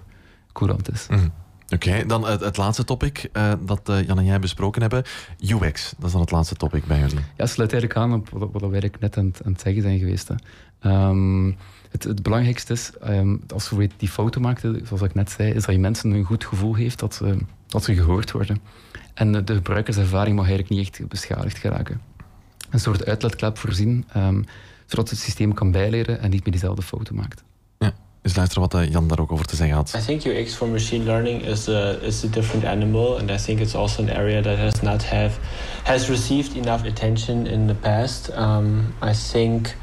courant 0.53 0.93
is. 0.93 1.07
Mm. 1.11 1.33
Oké, 1.69 2.07
dan 2.07 2.27
het, 2.27 2.41
het, 2.41 2.57
laatste 2.57 2.85
topic 2.85 3.29
uh, 3.33 3.53
dat 3.61 3.89
uh, 3.89 4.07
Jan 4.07 4.19
en 4.19 4.25
jij 4.25 4.39
besproken 4.39 4.81
hebben. 4.81 5.03
UX, 5.39 5.95
dat 5.97 6.07
is 6.07 6.13
dan 6.13 6.21
het 6.21 6.31
laatste 6.31 6.55
topic 6.55 6.85
bij 6.85 6.99
jullie. 6.99 7.25
Ja, 7.37 7.47
sluit 7.47 7.73
eigenlijk 7.73 8.01
aan 8.01 8.13
op 8.13 8.29
wat, 8.29 8.49
wat 8.53 8.71
wij 8.71 8.91
net 9.01 9.17
aan, 9.17 9.33
aan, 9.45 9.53
het 9.53 9.61
zeggen 9.61 9.83
zijn 9.83 9.99
geweest. 9.99 10.29
Hè. 10.29 10.35
Um, 11.09 11.57
het, 11.91 12.05
het, 12.05 12.23
belangrijkste 12.23 12.73
is, 12.73 12.93
um, 13.07 13.43
als 13.55 13.69
je 13.69 13.89
die 13.97 14.09
foto 14.09 14.41
maakte, 14.41 14.81
zoals 14.85 15.03
ik 15.03 15.15
net 15.15 15.31
zei, 15.31 15.53
is 15.53 15.65
dat 15.65 15.75
je 15.75 15.81
mensen 15.81 16.11
een 16.11 16.25
goed 16.25 16.45
gevoel 16.45 16.73
geeft 16.73 16.99
dat 16.99 17.15
ze, 17.15 17.39
dat 17.67 17.85
ze 17.85 17.95
gehoord 17.95 18.31
worden. 18.31 18.61
En 19.15 19.45
de 19.45 19.55
gebruikerservaring 19.55 20.37
mag 20.37 20.49
eigenlijk 20.49 20.75
niet 20.75 20.89
echt 20.89 21.09
beschadigd 21.09 21.59
geraken. 21.59 22.01
Een 22.71 22.81
soort 22.81 23.07
uitlaatklep 23.07 23.59
voorzien, 23.59 24.07
um, 24.17 24.45
zodat 24.87 25.11
het 25.11 25.19
systeem 25.19 25.55
kan 25.55 25.71
bijleren 25.71 26.21
en 26.21 26.31
niet 26.31 26.43
meer 26.43 26.53
diezelfde 26.53 26.83
foto 26.83 27.15
maakt. 27.15 27.45
Dus 28.23 28.37
luisteren 28.37 28.69
wat 28.71 28.89
Jan 28.89 29.09
daar 29.09 29.21
ook 29.21 29.33
over 29.33 29.47
te 29.47 29.57
zeggen 29.57 29.77
had. 29.77 29.95
I 29.99 30.05
think 30.05 30.25
UX 30.25 30.55
for 30.55 30.69
machine 30.69 31.05
learning 31.05 31.45
is 31.45 31.69
a, 31.69 31.91
is 32.01 32.25
a 32.25 32.29
different 32.29 32.65
animal. 32.65 33.19
And 33.19 33.31
I 33.31 33.37
think 33.37 33.61
it's 33.61 33.75
also 33.75 34.03
an 34.03 34.11
area 34.11 34.43
that 34.43 34.59
has 34.59 34.81
not 34.81 35.05
have 35.05 35.39
has 35.85 36.09
received 36.09 36.57
enough 36.57 36.85
attention 36.85 37.47
in 37.47 37.67
the 37.67 37.75
past. 37.75 38.31
Um, 38.37 38.95
I 39.01 39.15
think 39.15 39.75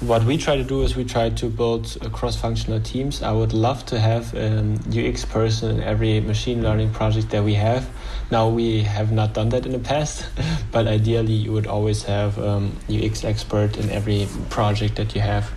what 0.00 0.24
we 0.24 0.36
try 0.36 0.56
to 0.56 0.64
do 0.64 0.82
is 0.82 0.96
we 0.96 1.04
try 1.04 1.30
to 1.30 1.46
build 1.48 1.96
cross-functional 2.12 2.80
teams. 2.80 3.22
I 3.22 3.32
would 3.32 3.52
love 3.52 3.84
to 3.86 3.98
have 3.98 4.34
an 4.34 4.78
UX 4.88 5.24
person 5.24 5.70
in 5.70 5.82
every 5.82 6.20
machine 6.20 6.62
learning 6.62 6.90
project 6.90 7.30
that 7.30 7.44
we 7.44 7.54
have. 7.54 7.84
Now 8.30 8.48
we 8.48 8.82
have 8.82 9.12
not 9.12 9.34
done 9.34 9.50
that 9.50 9.66
in 9.66 9.72
the 9.72 9.78
past, 9.78 10.28
but 10.72 10.86
ideally 10.86 11.34
you 11.34 11.52
would 11.52 11.66
always 11.66 12.02
have 12.04 12.38
um, 12.38 12.72
UX 12.88 13.24
expert 13.24 13.76
in 13.76 13.90
every 13.90 14.26
project 14.48 14.96
that 14.96 15.14
you 15.14 15.20
have. 15.20 15.50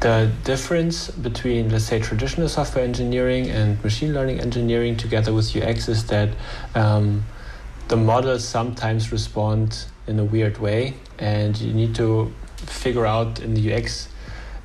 The 0.00 0.32
difference 0.44 1.10
between, 1.10 1.68
let's 1.68 1.84
say, 1.84 2.00
traditional 2.00 2.48
software 2.48 2.82
engineering 2.82 3.50
and 3.50 3.82
machine 3.84 4.14
learning 4.14 4.40
engineering 4.40 4.96
together 4.96 5.34
with 5.34 5.54
UX 5.54 5.90
is 5.90 6.06
that 6.06 6.30
um, 6.74 7.26
the 7.88 7.98
models 7.98 8.42
sometimes 8.48 9.12
respond 9.12 9.84
in 10.06 10.18
a 10.18 10.24
weird 10.24 10.56
way, 10.56 10.94
and 11.18 11.54
you 11.60 11.74
need 11.74 11.94
to 11.96 12.32
figure 12.56 13.04
out 13.04 13.40
in 13.40 13.52
the 13.52 13.74
UX 13.74 14.08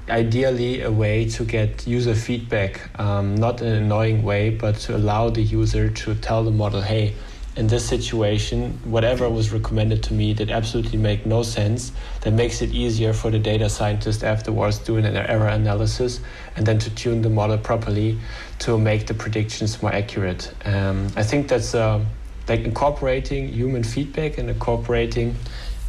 ideally 0.10 0.82
a 0.82 0.91
way 0.91 1.28
to 1.32 1.43
get 1.43 1.86
user 1.86 2.15
feedback, 2.15 2.98
um, 2.98 3.36
not 3.36 3.62
in 3.62 3.67
an 3.67 3.84
annoying 3.84 4.24
way, 4.24 4.52
but 4.52 4.76
to 4.76 4.95
allow 4.95 5.30
the 5.30 5.41
user 5.41 5.89
to 5.89 6.15
tell 6.15 6.45
the 6.45 6.52
model, 6.52 6.82
hey, 6.82 7.13
in 7.56 7.68
this 7.68 7.88
situation, 7.88 8.78
whatever 8.84 9.30
was 9.30 9.52
recommended 9.52 10.04
to 10.04 10.13
me 10.13 10.34
did 10.34 10.52
absolutely 10.52 11.00
make 11.00 11.26
no 11.26 11.41
sense. 11.41 11.94
That 12.22 12.34
makes 12.34 12.62
it 12.62 12.72
easier 12.72 13.13
for 13.13 13.32
the 13.32 13.39
data 13.39 13.70
scientist 13.70 14.24
afterwards 14.24 14.78
doing 14.80 15.06
an 15.06 15.15
error 15.15 15.48
analysis 15.48 16.20
and 16.58 16.65
then 16.65 16.80
to 16.80 16.89
tune 16.89 17.22
the 17.22 17.30
model 17.30 17.58
properly 17.58 18.18
to 18.60 18.78
make 18.78 19.08
the 19.08 19.13
predictions 19.13 19.82
more 19.82 19.94
accurate. 19.94 20.54
Um, 20.65 21.08
I 21.15 21.24
think 21.24 21.48
that's 21.48 21.74
uh, 21.74 22.04
like 22.50 22.62
incorporating 22.62 23.48
human 23.48 23.84
feedback 23.84 24.38
and 24.38 24.50
incorporating 24.50 25.36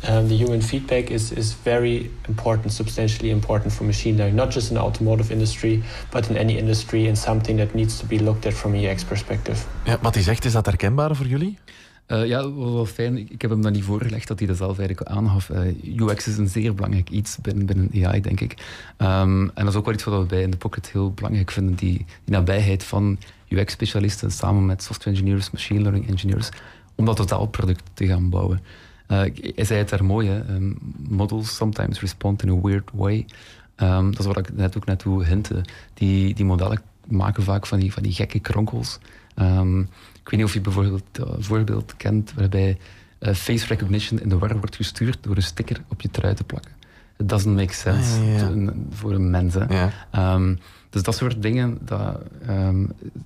um, 0.09 0.29
the 0.29 0.37
human 0.37 0.63
feedback 0.63 1.11
is, 1.11 1.33
is 1.33 1.57
very 1.63 2.11
important, 2.29 2.73
substantially 2.73 3.31
important 3.31 3.73
for 3.73 3.85
machine 3.85 4.17
learning, 4.17 4.37
not 4.37 4.53
just 4.53 4.69
in 4.69 4.75
the 4.75 4.83
automotive 4.83 5.33
industry, 5.33 5.83
but 6.11 6.29
in 6.29 6.37
any 6.37 6.57
industry 6.57 7.07
and 7.07 7.19
something 7.19 7.59
that 7.59 7.75
needs 7.75 7.99
to 7.99 8.07
be 8.07 8.19
looked 8.23 8.47
at 8.47 8.55
from 8.55 8.75
a 8.75 8.93
UX 8.93 9.05
perspective. 9.05 9.59
Ja, 9.85 9.99
wat 10.03 10.15
hij 10.15 10.23
zegt, 10.23 10.45
is 10.45 10.53
dat 10.53 10.67
herkenbaar 10.67 11.17
voor 11.17 11.27
jullie? 11.27 11.59
Uh, 12.09 12.27
ja, 12.27 12.55
wel 12.55 12.87
fijn. 12.87 13.19
Ik 13.19 13.43
heb 13.43 13.51
hem 13.51 13.63
dat 13.63 13.73
niet 13.73 13.85
voorgelegd 13.85 14.29
dat 14.29 14.39
hij 14.39 14.49
dat 14.49 14.57
zelf 14.57 14.79
eigenlijk 14.79 15.09
aangaf. 15.11 15.49
Uh, 15.49 16.01
UX 16.01 16.27
is 16.27 16.37
een 16.37 16.49
zeer 16.49 16.75
belangrijk 16.75 17.11
iets 17.11 17.37
binnen, 17.43 17.67
binnen 17.67 17.91
AI, 18.05 18.21
denk 18.21 18.41
ik. 18.41 18.53
Um, 18.99 19.43
en 19.43 19.53
dat 19.55 19.69
is 19.69 19.75
ook 19.75 19.85
wel 19.85 19.95
iets 19.95 20.05
wat 20.05 20.21
we 20.21 20.27
bij 20.27 20.43
in 20.43 20.51
de 20.51 20.57
Pocket 20.57 20.91
heel 20.91 21.13
belangrijk 21.13 21.51
vinden. 21.51 21.75
Die, 21.75 21.97
die 21.97 22.35
nabijheid 22.35 22.85
van 22.85 23.19
UX-specialisten 23.49 24.31
samen 24.31 24.67
met 24.67 24.83
software 24.83 25.17
engineers, 25.17 25.51
machine 25.51 25.81
learning 25.81 26.09
engineers, 26.09 26.49
om 26.95 27.05
dat 27.05 27.17
totaalproduct 27.17 27.83
te 27.95 28.07
gaan 28.07 28.31
bouwen. 28.31 28.61
Uh, 29.09 29.19
hij 29.55 29.65
zei 29.65 29.79
het 29.79 29.89
daar 29.89 30.05
mooi, 30.05 30.29
hè? 30.29 30.55
Um, 30.55 30.79
models 31.09 31.57
sometimes 31.57 32.01
respond 32.01 32.43
in 32.43 32.49
a 32.49 32.61
weird 32.61 32.91
way. 32.93 33.27
Um, 33.77 34.11
dat 34.11 34.21
is 34.21 34.27
wat 34.27 34.39
ik 34.39 34.57
net 34.57 34.77
ook 34.77 34.87
net 34.87 34.99
toe 34.99 35.25
hintte. 35.25 35.65
Die, 35.95 36.35
die 36.35 36.45
modellen 36.45 36.81
maken 37.07 37.43
vaak 37.43 37.67
van 37.67 37.79
die, 37.79 37.93
van 37.93 38.03
die 38.03 38.13
gekke 38.13 38.39
kronkels. 38.39 38.99
Um, 39.37 39.81
ik 40.23 40.31
weet 40.31 40.41
niet 40.41 40.45
of 40.45 40.55
je 40.55 40.61
bijvoorbeeld 40.61 41.03
een 41.13 41.29
uh, 41.29 41.35
voorbeeld 41.39 41.97
kent 41.97 42.33
waarbij 42.35 42.79
uh, 43.21 43.35
face 43.35 43.67
recognition 43.67 44.21
in 44.21 44.29
de 44.29 44.39
war 44.39 44.59
wordt 44.59 44.77
gestuurd 44.77 45.19
door 45.21 45.37
een 45.37 45.43
sticker 45.43 45.81
op 45.89 46.01
je 46.01 46.11
trui 46.11 46.35
te 46.35 46.45
plakken. 46.45 46.73
It 47.19 47.29
doesn't 47.29 47.57
make 47.57 47.73
sense 47.73 48.21
ah, 48.21 48.37
ja, 48.39 48.73
voor 48.91 49.13
een 49.13 49.31
mens. 49.31 49.55
Dus 50.91 51.03
dat 51.03 51.17
soort 51.17 51.43
dingen, 51.43 51.79
dat, 51.81 52.21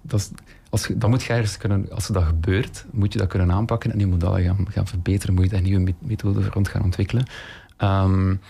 dat, 0.02 0.30
als, 0.70 0.88
dat 0.94 1.10
moet 1.10 1.22
je 1.22 1.54
kunnen, 1.58 1.90
als 1.90 2.06
dat 2.06 2.24
gebeurt, 2.24 2.84
moet 2.90 3.12
je 3.12 3.18
dat 3.18 3.28
kunnen 3.28 3.52
aanpakken 3.52 3.92
en 3.92 3.98
je 3.98 4.06
modellen 4.06 4.42
gaan, 4.42 4.66
gaan 4.70 4.86
verbeteren. 4.86 5.34
Moet 5.34 5.44
je 5.44 5.50
daar 5.50 5.62
nieuwe 5.62 5.94
methoden 5.98 6.48
rond 6.48 6.68
gaan 6.68 6.82
ontwikkelen. 6.82 7.24
Um, 7.78 8.40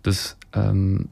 dus 0.00 0.36
um, 0.56 1.08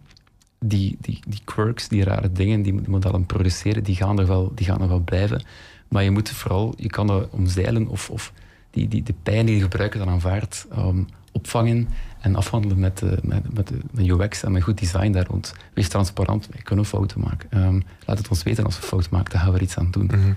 die, 0.58 0.96
die, 1.00 1.20
die 1.28 1.40
quirks, 1.44 1.88
die 1.88 2.04
rare 2.04 2.32
dingen 2.32 2.62
die 2.62 2.82
de 2.82 2.90
modellen 2.90 3.26
produceren, 3.26 3.84
die 3.84 3.96
gaan, 3.96 4.18
er 4.18 4.26
wel, 4.26 4.52
die 4.54 4.66
gaan 4.66 4.82
er 4.82 4.88
wel 4.88 5.00
blijven. 5.00 5.44
Maar 5.88 6.02
je 6.02 6.10
moet 6.10 6.30
vooral, 6.30 6.74
je 6.76 6.88
kan 6.88 7.10
er 7.10 7.28
omzeilen 7.30 7.88
of, 7.88 8.10
of 8.10 8.32
die, 8.70 8.88
die, 8.88 9.02
de 9.02 9.14
pijn 9.22 9.46
die 9.46 9.54
je 9.54 9.62
gebruiker 9.62 9.98
dan 9.98 10.08
aanvaardt, 10.08 10.66
um, 10.76 11.06
opvangen 11.38 11.88
en 12.20 12.36
afhandelen 12.36 12.78
met, 12.78 13.02
uh, 13.02 13.10
met, 13.22 13.54
met, 13.54 13.70
met, 13.92 14.06
UX 14.06 14.42
en 14.42 14.52
met 14.52 14.62
goed 14.62 14.78
design 14.78 15.10
daar 15.10 15.26
rond. 15.26 15.54
Wees 15.74 15.88
transparant, 15.88 16.48
wij 16.50 16.62
kunnen 16.62 16.84
fouten 16.84 17.20
maken. 17.20 17.64
Um, 17.64 17.82
laat 18.04 18.18
het 18.18 18.28
ons 18.28 18.42
weten 18.42 18.64
als 18.64 18.80
we 18.80 18.86
fouten 18.86 19.10
maken, 19.12 19.30
dan 19.30 19.40
gaan 19.40 19.50
we 19.50 19.56
er 19.56 19.62
iets 19.62 19.78
aan 19.78 19.90
doen. 19.90 20.06
Mhm. 20.06 20.32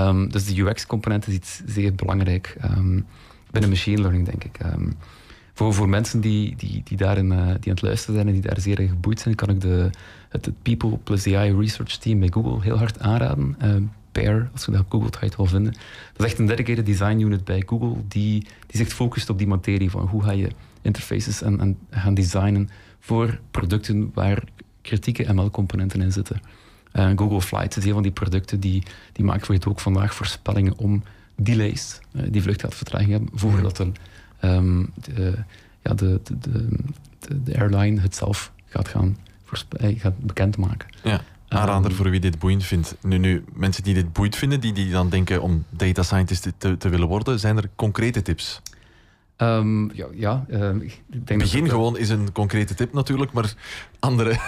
um, 0.00 0.30
dus 0.30 0.44
de 0.44 0.62
UX-component 0.62 1.26
is 1.26 1.34
iets 1.34 1.62
zeer 1.66 1.94
belangrijk 1.94 2.56
um, 2.64 3.06
binnen 3.50 3.70
machine 3.70 4.00
learning, 4.00 4.26
denk 4.26 4.44
ik. 4.44 4.58
voor, 5.54 5.74
voor 5.74 5.88
mensen 5.88 6.20
die, 6.20 6.56
die, 6.56 6.80
die, 6.84 6.96
daarin, 6.96 7.32
uh, 7.32 7.38
die 7.38 7.46
aan 7.46 7.60
het 7.64 7.82
luisteren 7.82 8.14
zijn 8.14 8.26
en 8.26 8.32
die 8.32 8.42
daar 8.42 8.60
zeer 8.60 8.80
in 8.80 8.88
geboeid 8.88 9.20
zijn, 9.20 9.34
kan 9.34 9.48
ik 9.48 9.60
de, 9.60 9.90
het, 10.28 10.50
People 10.62 10.98
plus 11.04 11.26
AI 11.26 11.56
Research 11.56 11.96
Team 11.96 12.18
bij 12.18 12.30
Google 12.32 12.62
heel 12.62 12.78
hard 12.78 13.00
aanraden. 13.00 13.56
Als 14.52 14.64
je 14.64 14.70
dat 14.70 14.80
op 14.80 14.90
Google 14.90 15.08
ga 15.12 15.20
je 15.20 15.26
het 15.26 15.36
wel 15.36 15.46
vinden. 15.46 15.72
Dat 16.12 16.26
is 16.26 16.32
echt 16.32 16.38
een 16.38 16.46
dedicated 16.46 16.86
design 16.86 17.20
unit 17.20 17.44
bij 17.44 17.62
Google 17.66 17.94
die, 18.08 18.40
die 18.40 18.76
zich 18.76 18.88
focust 18.88 19.30
op 19.30 19.38
die 19.38 19.46
materie 19.46 19.90
van 19.90 20.06
hoe 20.06 20.22
ga 20.22 20.32
je 20.32 20.50
interfaces 20.82 21.42
en, 21.42 21.78
gaan 21.90 22.14
designen 22.14 22.68
voor 23.00 23.40
producten 23.50 24.10
waar 24.14 24.42
kritieke 24.82 25.32
ML-componenten 25.32 26.00
in 26.00 26.12
zitten. 26.12 26.40
Uh, 26.92 27.10
Google 27.16 27.40
Flights 27.40 27.76
is 27.76 27.84
een 27.84 27.92
van 27.92 28.02
die 28.02 28.12
producten 28.12 28.60
die, 28.60 28.82
die 29.12 29.24
maken 29.24 29.46
voor 29.46 29.54
je 29.54 29.66
ook 29.68 29.80
vandaag 29.80 30.14
voorspellingen 30.14 30.78
om 30.78 31.02
delays, 31.36 32.00
uh, 32.12 32.22
die 32.30 32.42
vluchtgaatvertraging 32.42 33.10
hebben, 33.10 33.30
voordat 33.34 33.78
een, 33.78 33.94
um, 34.44 34.90
de, 34.94 35.34
ja, 35.82 35.94
de, 35.94 36.20
de, 36.24 36.38
de, 36.38 37.42
de, 37.42 37.58
airline 37.58 38.00
het 38.00 38.16
zelf 38.16 38.52
gaat 38.66 38.88
gaan 38.88 39.16
eh, 39.78 40.00
gaat 40.00 40.18
bekendmaken. 40.18 40.88
Ja. 41.02 41.20
Aanrader 41.54 41.94
voor 41.94 42.10
wie 42.10 42.20
dit 42.20 42.38
boeiend 42.38 42.64
vindt. 42.64 42.96
Nu, 43.02 43.18
nu, 43.18 43.44
mensen 43.52 43.82
die 43.82 43.94
dit 43.94 44.12
boeiend 44.12 44.36
vinden, 44.36 44.60
die, 44.60 44.72
die 44.72 44.90
dan 44.90 45.08
denken 45.08 45.42
om 45.42 45.64
data 45.70 46.02
scientist 46.02 46.52
te, 46.58 46.76
te 46.76 46.88
willen 46.88 47.08
worden, 47.08 47.40
zijn 47.40 47.56
er 47.56 47.70
concrete 47.76 48.22
tips? 48.22 48.62
Um, 49.36 49.90
ja, 49.94 50.06
ja 50.14 50.44
um, 50.50 50.80
ik 50.80 51.02
denk 51.08 51.40
Begin 51.40 51.60
dat 51.60 51.70
gewoon 51.70 51.98
is 51.98 52.08
een 52.08 52.32
concrete 52.32 52.74
tip 52.74 52.92
natuurlijk, 52.92 53.32
maar 53.32 53.54
andere. 53.98 54.38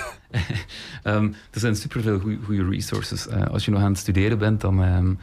um, 1.05 1.35
er 1.53 1.61
zijn 1.61 1.77
superveel 1.77 2.21
goede 2.45 2.69
resources. 2.69 3.27
Uh, 3.27 3.47
als 3.47 3.65
je 3.65 3.71
nog 3.71 3.81
aan 3.83 3.91
het 3.91 3.99
studeren 3.99 4.39
bent, 4.39 4.61
dan 4.61 5.19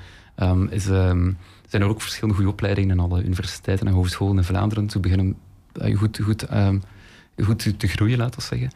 is, 0.70 0.84
zijn 0.84 1.38
er 1.70 1.88
ook 1.88 2.02
verschillende 2.02 2.36
goede 2.36 2.52
opleidingen 2.52 2.90
in 2.90 3.00
alle 3.00 3.24
universiteiten 3.24 3.88
en 3.88 3.94
hogescholen 3.94 4.38
in 4.38 4.44
Vlaanderen. 4.44 4.88
Te 4.88 5.00
beginnen 5.00 5.36
uh, 5.82 5.98
goed, 5.98 6.20
goed, 6.24 6.46
goed 7.44 7.60
te, 7.60 7.78
te 7.78 7.88
groeien, 7.88 8.18
laten 8.18 8.40
we 8.40 8.46
zeggen. 8.46 8.72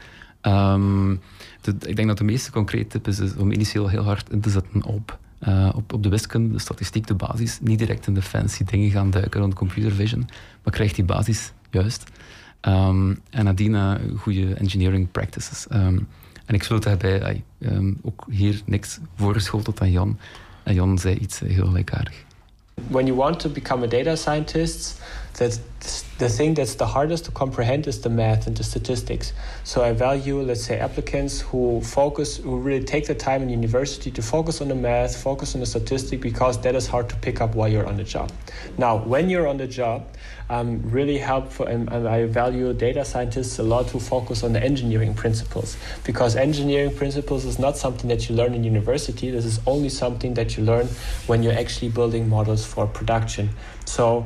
De, 1.62 1.76
ik 1.86 1.96
denk 1.96 2.08
dat 2.08 2.18
de 2.18 2.24
meeste 2.24 2.52
concrete 2.52 2.88
tip 2.88 3.08
is, 3.08 3.36
om 3.36 3.52
initieel 3.52 3.88
heel 3.88 4.04
hard 4.04 4.30
in 4.30 4.42
te 4.42 4.50
zetten 4.50 4.84
op 4.84 5.18
uh, 5.48 5.70
op, 5.76 5.94
op 5.94 6.04
de 6.04 6.10
wiskunde, 6.10 6.54
de 6.54 6.60
statistiek, 6.60 7.08
de 7.08 7.14
basis. 7.14 7.60
Niet 7.62 7.80
direct 7.80 8.08
in 8.08 8.14
de 8.14 8.22
fancy 8.22 8.64
dingen 8.64 8.92
gaan 8.92 9.12
duiken 9.12 9.42
rond 9.42 9.54
computer 9.54 9.92
vision, 9.92 10.30
maar 10.64 10.74
krijgt 10.74 10.96
die 10.96 11.06
basis 11.06 11.52
juist. 11.70 12.04
Um, 12.62 13.20
en 13.30 13.44
nadien 13.44 13.74
uh, 13.74 13.94
goede 14.18 14.54
engineering 14.54 15.12
practices. 15.12 15.66
Um, 15.72 16.08
en 16.46 16.56
ik 16.56 16.64
sluit 16.64 16.84
daarbij 16.84 17.44
um, 17.60 18.00
ook 18.02 18.26
hier 18.30 18.62
niks 18.66 19.00
voorgeschoteld 19.16 19.82
aan 19.82 19.92
Jan. 19.92 20.18
En 20.64 20.74
Jan 20.74 20.98
zei 20.98 21.16
iets 21.16 21.40
heel 21.40 21.66
gelijkaardig. 21.66 22.26
When 22.88 23.06
you 23.06 23.18
want 23.18 23.40
to 23.40 23.50
become 23.50 23.86
a 23.86 23.88
data 23.88 24.16
scientist, 24.16 25.02
that 25.32 25.60
the 26.18 26.28
thing 26.28 26.56
that's 26.56 26.76
the 26.76 26.86
hardest 26.86 27.26
to 27.26 27.32
comprehend 27.32 27.88
is 27.88 28.02
the 28.02 28.10
math 28.10 28.48
and 28.48 28.58
the 28.58 28.64
statistics. 28.64 29.34
So 29.64 29.84
I 29.84 29.94
value, 29.94 30.42
let's 30.42 30.64
say, 30.64 30.80
applicants 30.80 31.42
who 31.42 31.82
focus, 31.82 32.38
who 32.38 32.58
really 32.58 32.84
take 32.84 33.06
the 33.06 33.16
time 33.16 33.44
in 33.44 33.50
university 33.50 34.10
to 34.12 34.22
focus 34.22 34.60
on 34.60 34.70
the 34.70 34.76
math, 34.76 35.16
focus 35.22 35.54
on 35.54 35.60
the 35.60 35.68
statistic, 35.68 36.20
because 36.20 36.60
that 36.62 36.76
is 36.76 36.88
hard 36.88 37.10
to 37.10 37.16
pick 37.18 37.42
up 37.42 37.54
while 37.54 37.70
you're 37.70 37.86
on 37.86 37.98
the 37.98 38.04
job. 38.04 38.32
Now, 38.78 38.98
when 38.98 39.30
you're 39.30 39.48
on 39.48 39.58
the 39.58 39.68
job, 39.68 40.08
um, 40.50 40.82
really 40.90 41.18
helpful, 41.18 41.68
and, 41.68 41.92
and 41.92 42.08
I 42.08 42.26
value 42.26 42.74
data 42.74 43.06
scientists 43.06 43.60
a 43.60 43.64
lot 43.64 43.90
who 43.90 44.00
focus 44.00 44.44
on 44.44 44.54
the 44.54 44.64
engineering 44.64 45.14
principles, 45.14 45.78
because 46.04 46.36
engineering 46.36 46.96
principles 46.96 47.46
is 47.46 47.60
not 47.60 47.78
something 47.78 48.08
that 48.10 48.28
you 48.28 48.36
learn 48.36 48.54
in 48.54 48.64
university. 48.64 49.30
This 49.30 49.46
is 49.46 49.60
only 49.68 49.90
something 49.90 50.34
that 50.36 50.58
you 50.58 50.64
learn 50.64 50.88
when 51.28 51.44
you're 51.44 51.54
actually 51.54 51.90
building 51.90 52.28
models 52.28 52.66
for 52.66 52.88
production. 52.88 53.50
So 53.86 54.26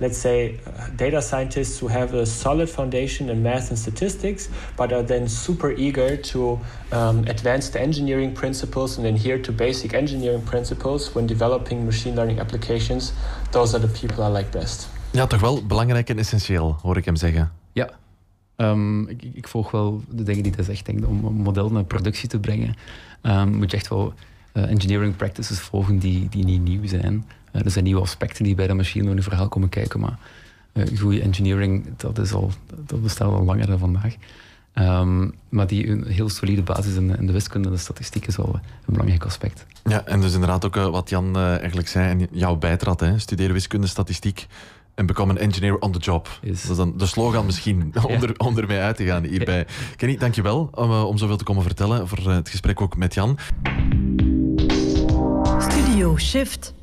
let's 0.00 0.18
say, 0.18 0.58
uh, 0.66 0.88
data 0.96 1.20
scientists 1.20 1.78
who 1.78 1.88
have 1.88 2.14
a 2.14 2.24
solid 2.24 2.68
foundation 2.68 3.28
in 3.28 3.42
math 3.42 3.68
and 3.68 3.78
statistics, 3.78 4.48
but 4.76 4.92
are 4.92 5.02
then 5.02 5.28
super 5.28 5.70
eager 5.76 6.16
to 6.16 6.58
um, 6.92 7.24
advance 7.28 7.70
the 7.70 7.78
engineering 7.78 8.32
principles 8.32 8.98
and 8.98 9.06
adhere 9.06 9.40
to 9.40 9.52
basic 9.52 9.92
engineering 9.92 10.42
principles 10.42 11.14
when 11.14 11.26
developing 11.26 11.84
machine 11.84 12.14
learning 12.14 12.40
applications. 12.40 13.12
Those 13.50 13.76
are 13.76 13.86
the 13.86 14.00
people 14.00 14.24
I 14.24 14.28
like 14.28 14.50
best. 14.50 14.88
Ja, 15.12 15.26
toch 15.26 15.40
wel 15.40 15.66
belangrijk 15.66 16.08
en 16.08 16.18
essentieel, 16.18 16.76
hoor 16.82 16.96
ik 16.96 17.04
hem 17.04 17.16
zeggen. 17.16 17.52
Ja. 17.72 17.90
Um, 18.56 19.08
ik, 19.08 19.22
ik, 19.34 19.48
volg 19.48 19.70
wel 19.70 20.02
de 20.08 20.22
dingen 20.22 20.42
die 20.42 20.52
hij 20.54 20.64
zegt. 20.64 20.86
Denk, 20.86 21.06
om 21.06 21.24
een 21.24 21.32
model 21.32 21.70
naar 21.70 21.84
productie 21.84 22.28
te 22.28 22.38
brengen, 22.38 22.74
um, 23.22 23.56
moet 23.56 23.70
je 23.70 23.76
echt 23.76 23.88
wel 23.88 24.12
uh, 24.52 24.70
engineering 24.70 25.16
practices 25.16 25.58
volgen 25.58 25.98
die, 25.98 26.28
die 26.28 26.44
niet 26.44 26.62
nieuw 26.62 26.86
zijn. 26.86 27.24
Uh, 27.52 27.64
er 27.64 27.70
zijn 27.70 27.84
nieuwe 27.84 28.00
aspecten 28.00 28.44
die 28.44 28.54
bij 28.54 28.66
dat 28.66 28.76
machine 28.76 29.02
learning 29.02 29.26
verhaal 29.26 29.48
komen 29.48 29.68
kijken, 29.68 30.00
maar 30.00 30.18
uh, 30.72 30.98
goede 30.98 31.20
engineering, 31.20 31.86
dat, 31.96 32.18
is 32.18 32.32
al, 32.32 32.50
dat 32.86 33.02
bestaat 33.02 33.32
al 33.32 33.44
langer 33.44 33.66
dan 33.66 33.78
vandaag. 33.78 34.14
Um, 34.74 35.34
maar 35.48 35.66
die 35.66 35.88
een 35.88 36.06
heel 36.06 36.28
solide 36.28 36.62
basis 36.62 36.94
in, 36.94 37.16
in 37.18 37.26
de 37.26 37.32
wiskunde 37.32 37.68
en 37.68 37.74
de 37.74 37.80
statistiek 37.80 38.26
is 38.26 38.36
wel 38.36 38.54
een 38.54 38.92
belangrijk 38.92 39.24
aspect. 39.24 39.66
Ja, 39.84 40.04
en 40.04 40.20
dus 40.20 40.32
inderdaad 40.32 40.64
ook 40.64 40.74
wat 40.74 41.08
Jan 41.08 41.36
eigenlijk 41.36 41.88
zei 41.88 42.10
en 42.10 42.28
jou 42.30 42.56
bijtrad, 42.58 43.00
hè, 43.00 43.18
studeren 43.18 43.52
wiskunde, 43.52 43.86
statistiek 43.86 44.46
en 44.94 45.06
become 45.06 45.32
an 45.32 45.38
engineer 45.38 45.78
on 45.78 45.92
the 45.92 45.98
job. 45.98 46.38
Dat 46.42 46.52
is 46.52 46.76
dan 46.76 46.92
de 46.96 47.06
slogan 47.06 47.46
misschien 47.46 47.92
onder, 48.02 48.38
onder 48.38 48.66
mij 48.66 48.82
uit 48.82 48.96
te 48.96 49.04
gaan 49.04 49.24
hierbij. 49.24 49.58
Ja. 49.58 49.64
Kenny, 49.96 50.16
dankjewel 50.16 50.70
om, 50.74 50.92
om 50.92 51.18
zoveel 51.18 51.36
te 51.36 51.44
komen 51.44 51.62
vertellen 51.62 52.08
voor 52.08 52.32
het 52.32 52.48
gesprek 52.48 52.80
ook 52.80 52.96
met 52.96 53.14
Jan. 53.14 53.38
Studio 55.58 56.18
Shift. 56.18 56.74